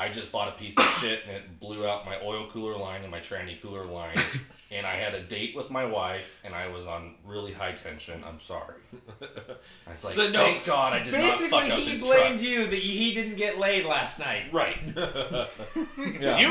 [0.00, 3.02] I just bought a piece of shit and it blew out my oil cooler line
[3.02, 4.16] and my tranny cooler line.
[4.72, 8.24] and I had a date with my wife and I was on really high tension.
[8.26, 8.76] I'm sorry.
[9.86, 12.00] I was like, So, no, thank God I did not fuck Basically, up he his
[12.00, 12.48] blamed truck.
[12.48, 14.44] you that he didn't get laid last night.
[14.52, 14.76] Right.
[16.18, 16.38] Yeah.
[16.38, 16.48] You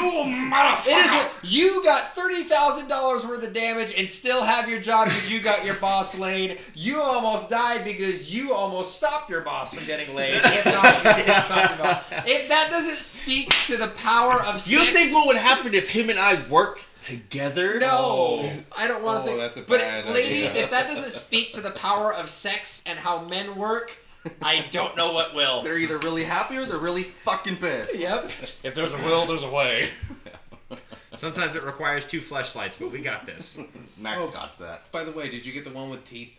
[0.51, 0.87] motherfucker!
[0.87, 1.51] It is.
[1.51, 5.39] You got thirty thousand dollars worth of damage and still have your job because you
[5.39, 6.59] got your boss laid.
[6.75, 10.35] You almost died because you almost stopped your boss from getting laid.
[10.43, 12.03] If not, you did stop your boss.
[12.25, 14.69] If that doesn't speak to the power of sex.
[14.69, 17.79] You think what would happen if him and I worked together?
[17.79, 18.51] No, oh.
[18.77, 19.39] I don't want to Oh, think.
[19.39, 20.63] that's a but bad ladies, idea.
[20.63, 23.97] if that doesn't speak to the power of sex and how men work,
[24.41, 25.61] I don't know what will.
[25.61, 27.97] They're either really happy or they're really fucking pissed.
[27.97, 28.31] Yep.
[28.63, 29.89] If there's a will, there's a way.
[31.15, 33.57] Sometimes it requires two fleshlights, but we got this.
[33.97, 34.29] Max Oh.
[34.31, 34.91] got that.
[34.91, 36.38] By the way, did you get the one with teeth?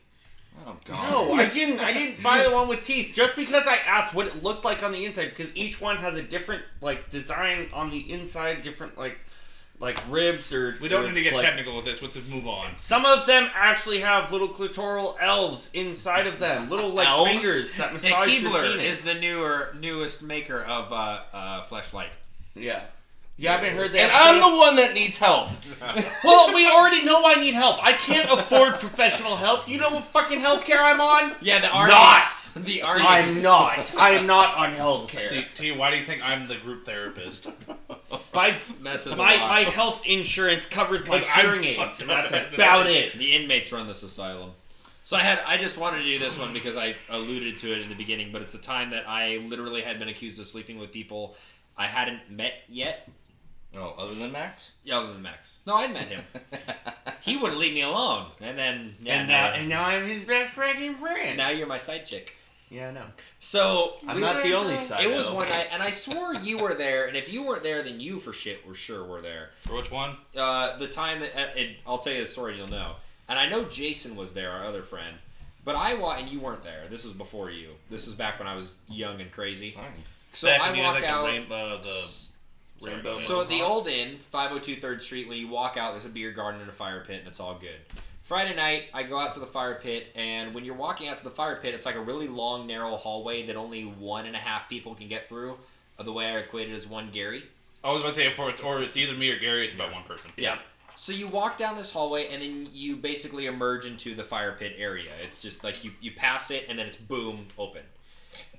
[0.66, 1.10] Oh god.
[1.10, 1.80] No, I didn't.
[1.80, 4.82] I didn't buy the one with teeth just because I asked what it looked like
[4.82, 5.30] on the inside.
[5.36, 9.18] Because each one has a different like design on the inside, different like
[9.78, 10.76] like ribs or.
[10.80, 12.02] We don't or, need to get like, technical with this.
[12.02, 12.72] Let's just move on.
[12.76, 17.30] Some of them actually have little clitoral elves inside of them, little like Elves?
[17.30, 18.98] fingers that And massage your Keebler penis.
[18.98, 22.10] is the newer, newest maker of uh, uh, fleshlight.
[22.54, 22.82] yeah.
[23.40, 24.00] You haven't heard that?
[24.00, 25.48] And I'm the one that needs help.
[26.22, 27.82] Well, we already know I need help.
[27.82, 29.66] I can't afford professional help.
[29.66, 31.32] You know what fucking healthcare I'm on?
[31.40, 31.90] Yeah, the Not.
[31.90, 32.52] artists.
[32.52, 33.94] The I'm not.
[33.96, 34.78] I'm not on See,
[35.16, 35.54] healthcare.
[35.54, 37.46] T, why do you think I'm the group therapist?
[38.34, 42.88] My Messes my, my health insurance covers my Because I'm hearing aids, and that's about
[42.88, 43.14] it.
[43.14, 44.50] The inmates run this asylum.
[45.02, 47.80] So I had I just wanted to do this one because I alluded to it
[47.80, 50.78] in the beginning, but it's the time that I literally had been accused of sleeping
[50.78, 51.36] with people
[51.76, 53.08] I hadn't met yet.
[53.76, 54.72] Oh, other than Max?
[54.84, 55.58] Yeah, other than Max.
[55.66, 56.24] No, I'd met him.
[57.20, 58.26] he wouldn't leave me alone.
[58.40, 61.36] And then yeah, and now now, and now I'm his best friggin' friend.
[61.36, 62.34] now you're my side chick.
[62.68, 63.04] yeah, I know.
[63.38, 65.04] So I'm we not the only side.
[65.04, 67.06] It was one night, and I swore you were there.
[67.06, 69.50] And if you weren't there, then you for shit were sure were there.
[69.60, 70.16] For which one?
[70.36, 72.96] uh, the time that uh, it, I'll tell you the story, you'll know.
[73.28, 75.16] And I know Jason was there, our other friend,
[75.64, 76.82] but I wa- and you weren't there.
[76.90, 77.68] This was before you.
[77.88, 79.70] This was back when I was young and crazy.
[79.70, 79.84] Fine.
[80.32, 81.22] So Back I walk out.
[81.26, 82.28] The, rain, uh, the
[82.80, 86.06] sorry, Rainbow so at the old inn, 502 3rd Street, when you walk out, there's
[86.06, 87.78] a beer garden and a fire pit, and it's all good.
[88.22, 91.24] Friday night, I go out to the fire pit, and when you're walking out to
[91.24, 94.38] the fire pit, it's like a really long, narrow hallway that only one and a
[94.38, 95.58] half people can get through.
[95.98, 97.44] The way I equate it is one Gary.
[97.82, 99.64] I was about to say, for it's, or it's either me or Gary.
[99.64, 100.30] It's about one person.
[100.36, 100.58] Yeah.
[100.96, 104.74] So you walk down this hallway and then you basically emerge into the fire pit
[104.76, 105.12] area.
[105.22, 107.82] It's just like you, you pass it and then it's boom open.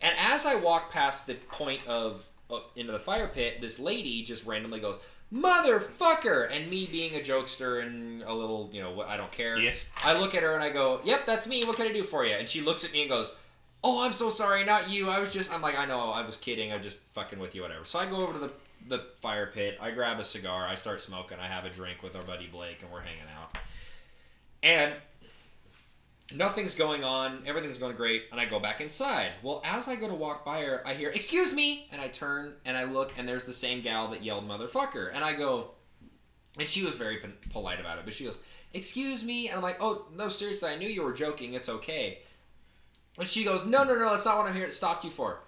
[0.02, 2.28] And as I walk past the point of
[2.76, 5.00] into the fire pit, this lady just randomly goes,
[5.34, 9.60] "Motherfucker!" And me being a jokester and a little, you know, what I don't care.
[9.60, 9.86] Yes.
[10.04, 11.64] I look at her and I go, "Yep, that's me.
[11.64, 13.36] What can I do for you?" And she looks at me and goes,
[13.84, 15.10] "Oh, I'm so sorry, not you.
[15.10, 16.72] I was just." I'm like, "I know, I was kidding.
[16.72, 18.52] I'm just fucking with you, whatever." So I go over to the
[18.88, 19.78] the fire pit.
[19.80, 20.68] I grab a cigar.
[20.68, 21.38] I start smoking.
[21.40, 23.58] I have a drink with our buddy Blake, and we're hanging out.
[24.64, 24.94] And
[26.36, 27.44] nothing's going on.
[27.46, 28.24] Everything's going great.
[28.32, 29.32] And I go back inside.
[29.42, 32.56] Well, as I go to walk by her, I hear, "Excuse me," and I turn
[32.66, 35.72] and I look, and there's the same gal that yelled "motherfucker," and I go,
[36.58, 37.18] and she was very
[37.52, 38.38] polite about it, but she goes,
[38.74, 41.54] "Excuse me," and I'm like, "Oh no, seriously, I knew you were joking.
[41.54, 42.20] It's okay."
[43.18, 45.44] And she goes, "No, no, no, that's not what I'm here to stop you for.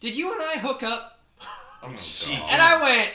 [0.00, 1.20] Did you and I hook up?"
[1.80, 3.14] Oh my And I went,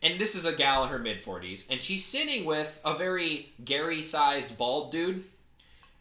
[0.00, 3.52] and this is a gal in her mid 40s, and she's sitting with a very
[3.64, 5.24] Gary sized bald dude.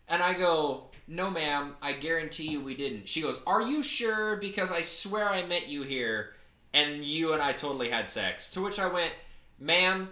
[0.07, 3.07] And I go, No, ma'am, I guarantee you we didn't.
[3.09, 4.35] She goes, Are you sure?
[4.37, 6.33] Because I swear I met you here,
[6.73, 8.49] and you and I totally had sex.
[8.51, 9.13] To which I went,
[9.59, 10.09] Ma'am,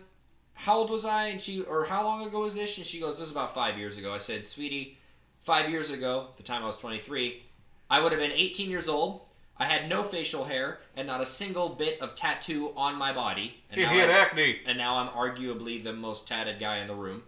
[0.55, 1.25] how old was I?
[1.27, 2.77] And she, or how long ago was this?
[2.77, 4.13] And she goes, This is about five years ago.
[4.13, 4.97] I said, Sweetie,
[5.39, 7.43] five years ago, the time I was 23,
[7.89, 9.21] I would have been 18 years old.
[9.55, 13.57] I had no facial hair and not a single bit of tattoo on my body.
[13.69, 14.61] And He now had I'm- acne.
[14.65, 17.23] and now I'm arguably the most tatted guy in the room.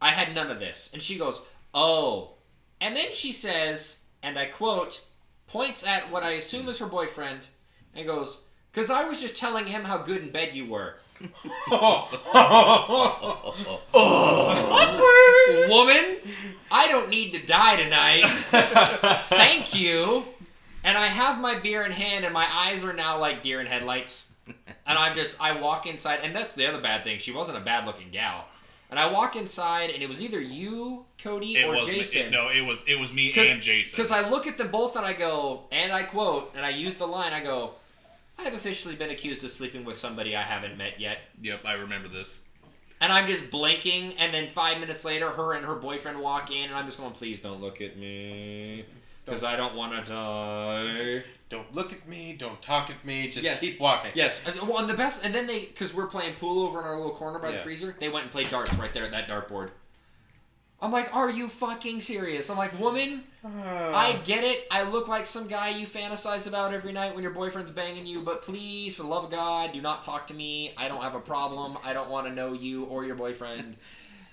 [0.00, 0.90] I had none of this.
[0.94, 1.42] And she goes,
[1.74, 2.34] Oh.
[2.80, 5.02] And then she says, and I quote,
[5.46, 7.40] points at what I assume is her boyfriend,
[7.94, 10.96] and goes, Because I was just telling him how good in bed you were.
[11.20, 11.30] Woman,
[16.70, 18.26] I don't need to die tonight.
[19.26, 20.24] Thank you.
[20.82, 23.66] And I have my beer in hand, and my eyes are now like deer in
[23.66, 24.30] headlights.
[24.46, 27.18] And I'm just, I walk inside, and that's the other bad thing.
[27.20, 28.46] She wasn't a bad looking gal.
[28.92, 32.26] And I walk inside, and it was either you, Cody, It or was Jason.
[32.26, 33.96] Me, no, it was it was me and Jason.
[33.96, 36.98] Because I look at them both and I go, and I quote, and I use
[36.98, 37.70] the line, I go,
[38.38, 41.20] I have officially been accused of sleeping with somebody I haven't met yet.
[41.40, 42.40] Yep, I remember this.
[43.00, 46.66] And I'm just blinking, and then five minutes later, her and her boyfriend walk in,
[46.66, 48.84] and I'm just going, please don't look at me.
[49.24, 51.24] Because I don't want to die.
[51.48, 52.34] Don't look at me.
[52.36, 53.28] Don't talk at me.
[53.28, 53.60] Just Yes.
[53.60, 54.10] keep walking.
[54.14, 54.40] Yes.
[54.46, 56.96] and- Well, and the best, and then they, because we're playing pool over in our
[56.96, 59.70] little corner by the freezer, they went and played darts right there at that dartboard.
[60.80, 62.50] I'm like, are you fucking serious?
[62.50, 64.66] I'm like, woman, I get it.
[64.68, 68.22] I look like some guy you fantasize about every night when your boyfriend's banging you,
[68.22, 70.74] but please, for the love of God, do not talk to me.
[70.76, 71.78] I don't have a problem.
[71.84, 73.76] I don't want to know you or your boyfriend.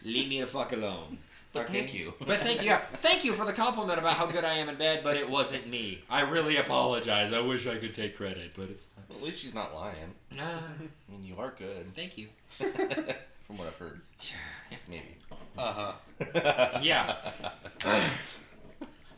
[0.03, 1.19] Leave me the fuck alone.
[1.51, 1.79] But Okay?
[1.79, 2.13] thank you.
[2.25, 2.67] But thank you.
[2.67, 5.27] yeah, Thank you for the compliment about how good I am in bed, but it
[5.29, 6.03] wasn't me.
[6.09, 7.33] I really apologize.
[7.33, 10.13] I wish I could take credit, but it's Well, at least she's not lying.
[10.35, 10.45] not.
[10.45, 11.93] Ah, I mean, you are good.
[11.95, 12.27] thank you.
[12.49, 13.99] From what I've heard.
[14.21, 14.77] Yeah.
[14.87, 15.15] Maybe.
[15.57, 15.73] Uh
[16.19, 16.79] huh.
[16.83, 17.15] Yeah.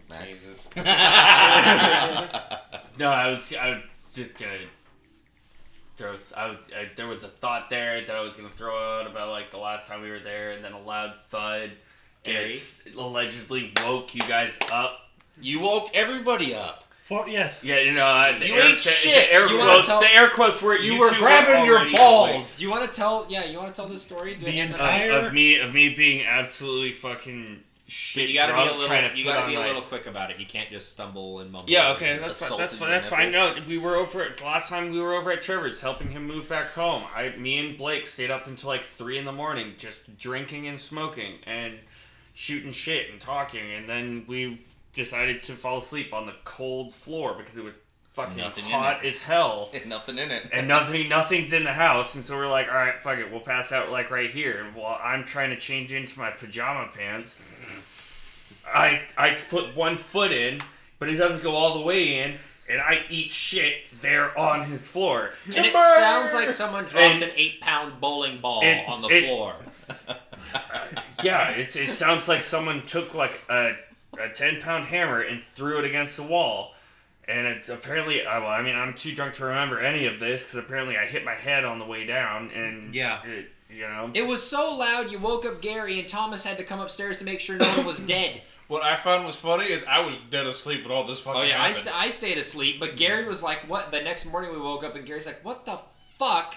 [0.09, 0.27] Max.
[0.27, 0.69] Jesus.
[2.97, 3.81] No, I was I was
[4.13, 4.57] just gonna
[5.97, 6.13] throw.
[6.13, 9.07] s- I, was, I there was a thought there that I was gonna throw out
[9.07, 11.71] about like the last time we were there, and then a loud thud.
[12.25, 12.53] And Gary?
[12.53, 15.09] it's allegedly woke you guys up.
[15.39, 16.83] You woke everybody up.
[16.95, 17.65] For, yes.
[17.65, 19.27] Yeah, you know, uh, the You air, ate the, shit!
[19.29, 21.83] The air You quotes, tell- the air quotes were You you, were two grabbing your
[21.97, 22.57] balls.
[22.57, 23.25] Do you want to tell?
[23.27, 24.35] Yeah, you want to tell this story?
[24.35, 25.19] Do The entire- awake.
[25.21, 28.23] Of, of me, of me being absolutely fucking shit.
[28.23, 29.17] But you gotta drunk, be a little.
[29.17, 30.39] You gotta be a my- little quick about it.
[30.39, 31.69] You can't just stumble and mumble.
[31.69, 32.57] Yeah, okay, that's fine.
[32.59, 32.89] That's fine.
[32.91, 33.31] That's fine.
[33.31, 34.91] No, we were over at last time.
[34.91, 37.03] We were over at Trevor's helping him move back home.
[37.13, 40.79] I, me and Blake stayed up until like three in the morning, just drinking and
[40.79, 41.79] smoking and
[42.33, 44.61] shooting shit and talking, and then we
[44.93, 47.73] decided to fall asleep on the cold floor because it was
[48.13, 49.69] fucking Nothing in hot as hell.
[49.87, 50.49] Nothing in it.
[50.51, 53.39] and nothing nothing's in the house and so we're like all right fuck it we'll
[53.39, 57.37] pass out like right here and while i'm trying to change into my pajama pants
[58.73, 60.59] i i put one foot in
[60.99, 62.33] but it doesn't go all the way in
[62.69, 67.23] and i eat shit there on his floor And it sounds like someone dropped And-
[67.23, 69.55] an eight-pound bowling ball on the it- floor.
[71.23, 73.73] yeah it's, it sounds like someone took like a,
[74.19, 76.73] a 10 pound hammer and threw it against the wall
[77.27, 80.43] and it apparently uh, well i mean i'm too drunk to remember any of this
[80.43, 83.23] because apparently i hit my head on the way down and Yeah.
[83.23, 86.63] it, you know It was so loud, you woke up Gary, and Thomas had to
[86.65, 88.41] come upstairs to make sure no one was dead.
[88.67, 91.43] What I found was funny is I was dead asleep when all this fucking Oh
[91.45, 94.59] yeah, I, st- I stayed asleep, but Gary was like, "What?" The next morning we
[94.59, 95.79] woke up, and Gary's like, "What the
[96.19, 96.55] fuck?"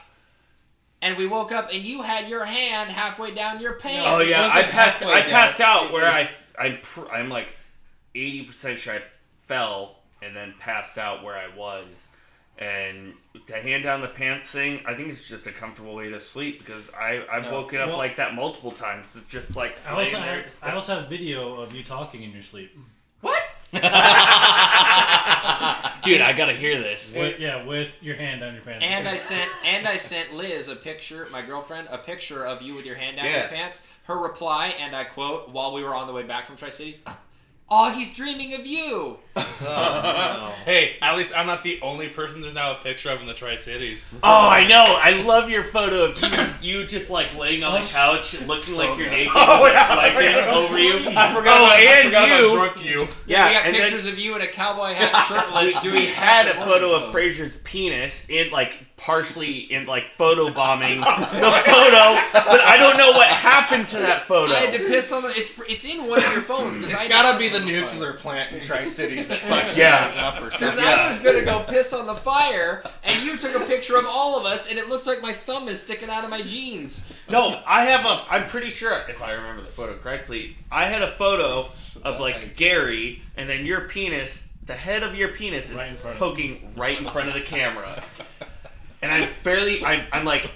[1.04, 4.08] And we woke up, and you had your hand halfway down your pants.
[4.10, 5.02] Oh yeah, I passed.
[5.04, 5.30] I down.
[5.30, 6.28] passed out It where was-
[6.58, 7.54] I I'm pr- I'm like
[8.14, 9.02] eighty percent sure I
[9.46, 12.08] fell and then passed out where I was,
[12.58, 13.12] and
[13.46, 14.80] the hand down the pants thing.
[14.86, 17.52] I think it's just a comfortable way to sleep because I I've No.
[17.52, 19.04] woken up Well- like that multiple times.
[19.28, 20.36] Just like I also, there.
[20.36, 22.74] have, I also have video of you talking in your sleep.
[23.20, 23.42] what?
[26.04, 27.16] Dude, I gotta hear this.
[27.16, 28.84] With, yeah, with your hand on your pants.
[28.88, 32.74] And I sent and I sent Liz a picture, my girlfriend, a picture of you
[32.74, 33.40] with your hand down Yeah.
[33.40, 33.80] your pants.
[34.04, 36.98] Her reply, and I quote, while we were on the way back from Tri Cities,
[37.70, 39.18] "Oh, he's dreaming of you."
[40.64, 43.34] Hey, at least I'm not the only person there's now a picture of in the
[43.34, 44.14] Tri Cities.
[44.22, 44.84] Oh, I know.
[44.86, 46.22] I love your photo of
[46.62, 49.72] you, you just like laying on the oh, couch, looking like you're naked, Oh, with
[49.72, 49.92] yeah.
[49.92, 50.94] a blanket over you.
[51.10, 52.46] I forgot, Oh, about, I and forgot you.
[52.46, 53.08] about drunk you.
[53.26, 55.94] Yeah, we got and then- pictures of you in a cowboy hat, shirtless, doing.
[55.94, 57.12] we had a photo of pose.
[57.12, 63.10] Frazier's penis in like partially in like photo bombing the photo, but I don't know
[63.12, 64.52] what happened to that photo.
[64.52, 65.28] I had to piss on the.
[65.30, 66.78] It's it's in one of your phones.
[66.78, 70.06] I It's had gotta be the on nuclear plant in Tri Cities that fucks Yeah.
[70.08, 70.84] you guys up or Because something.
[70.84, 74.38] I was gonna go piss on the fire, and you took a picture of all
[74.38, 77.04] of us, and it looks like my thumb is sticking out of my jeans.
[77.28, 78.20] No, I have a.
[78.32, 82.02] I'm pretty sure if I remember the photo correctly, I had a photo of that's
[82.04, 85.96] how like Gary, and then your penis, the head of your penis is Right in
[85.96, 88.02] front of poking right in front of the camera,
[89.04, 89.84] and I'm fairly.
[89.84, 90.50] I'm, I'm like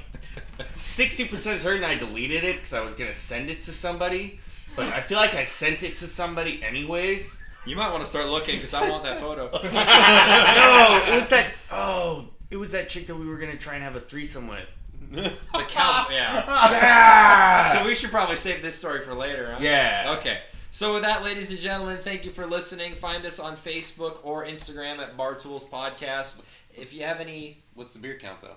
[0.81, 4.41] sixty percent certain I deleted it because I was gonna send it to somebody,
[4.75, 7.41] but I feel like I sent it to somebody anyways.
[7.67, 9.43] You might want to start looking because I want that photo.
[9.53, 11.53] no, it was that.
[11.71, 14.75] Oh, it was that chick that we were gonna try and have a threesome with.
[15.11, 16.07] The cow.
[16.11, 16.45] Yeah.
[16.71, 17.73] Yeah.
[17.73, 19.53] So we should probably save this story for later.
[19.53, 19.59] Huh?
[19.61, 20.17] yeah.
[20.19, 20.41] Okay.
[20.71, 22.95] So with that, ladies and gentlemen, thank you for listening.
[22.95, 26.41] Find us on Facebook or Instagram at Bar Tools Podcast.
[26.77, 28.57] If you have any, What's the beer count though?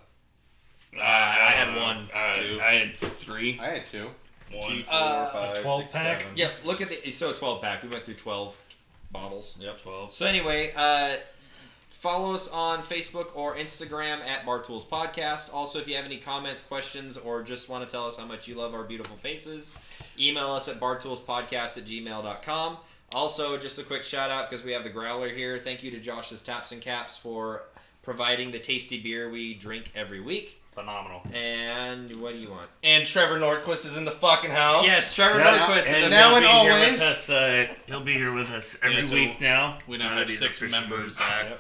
[0.98, 2.60] Uh, I had one, Uh, two.
[2.62, 3.58] I had three.
[3.60, 4.10] I had two.
[4.52, 4.84] One.
[4.90, 6.26] uh, 12 pack?
[6.36, 7.12] yeah, look at the.
[7.12, 7.82] So a twelve pack.
[7.84, 8.60] We went through twelve
[9.10, 9.56] bottles.
[9.62, 9.82] Yep.
[9.82, 10.12] Twelve.
[10.12, 11.16] So anyway, uh,
[12.02, 15.54] follow us on Facebook or Instagram at Bar Tools Podcast.
[15.54, 18.48] Also, if you have any comments, questions, or just want to tell us how much
[18.48, 19.76] you love our beautiful faces,
[20.20, 22.78] email us at bartoolspodcast at gmail.com.
[23.14, 25.60] Also, just a quick shout out because we have the growler here.
[25.60, 27.64] Thank you to Josh's Taps and Caps for
[28.02, 30.58] providing the tasty beer we drink every week.
[30.72, 31.22] Phenomenal.
[31.34, 32.70] And what do you want?
[32.82, 34.86] And Trevor Nordquist is in the fucking house.
[34.88, 36.92] Yes, Trevor Yeah, Nordquist is and a now he'll and be here always.
[36.94, 39.78] with us, uh, he'll be here with us every Yeah, so week now.
[39.88, 40.90] we now Now have six members.
[40.90, 41.50] moved back.
[41.50, 41.60] Yep.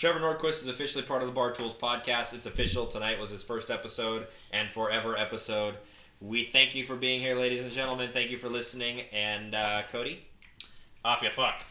[0.00, 2.32] Trevor Nordquist is officially part of the Bar Tools podcast.
[2.32, 2.86] It's official.
[2.86, 5.74] Tonight was his first episode and forever episode.
[6.22, 8.08] We thank you for being here, ladies and gentlemen.
[8.10, 9.02] Thank you for listening.
[9.12, 10.22] And uh, Cody,
[11.04, 11.62] Off you fuck.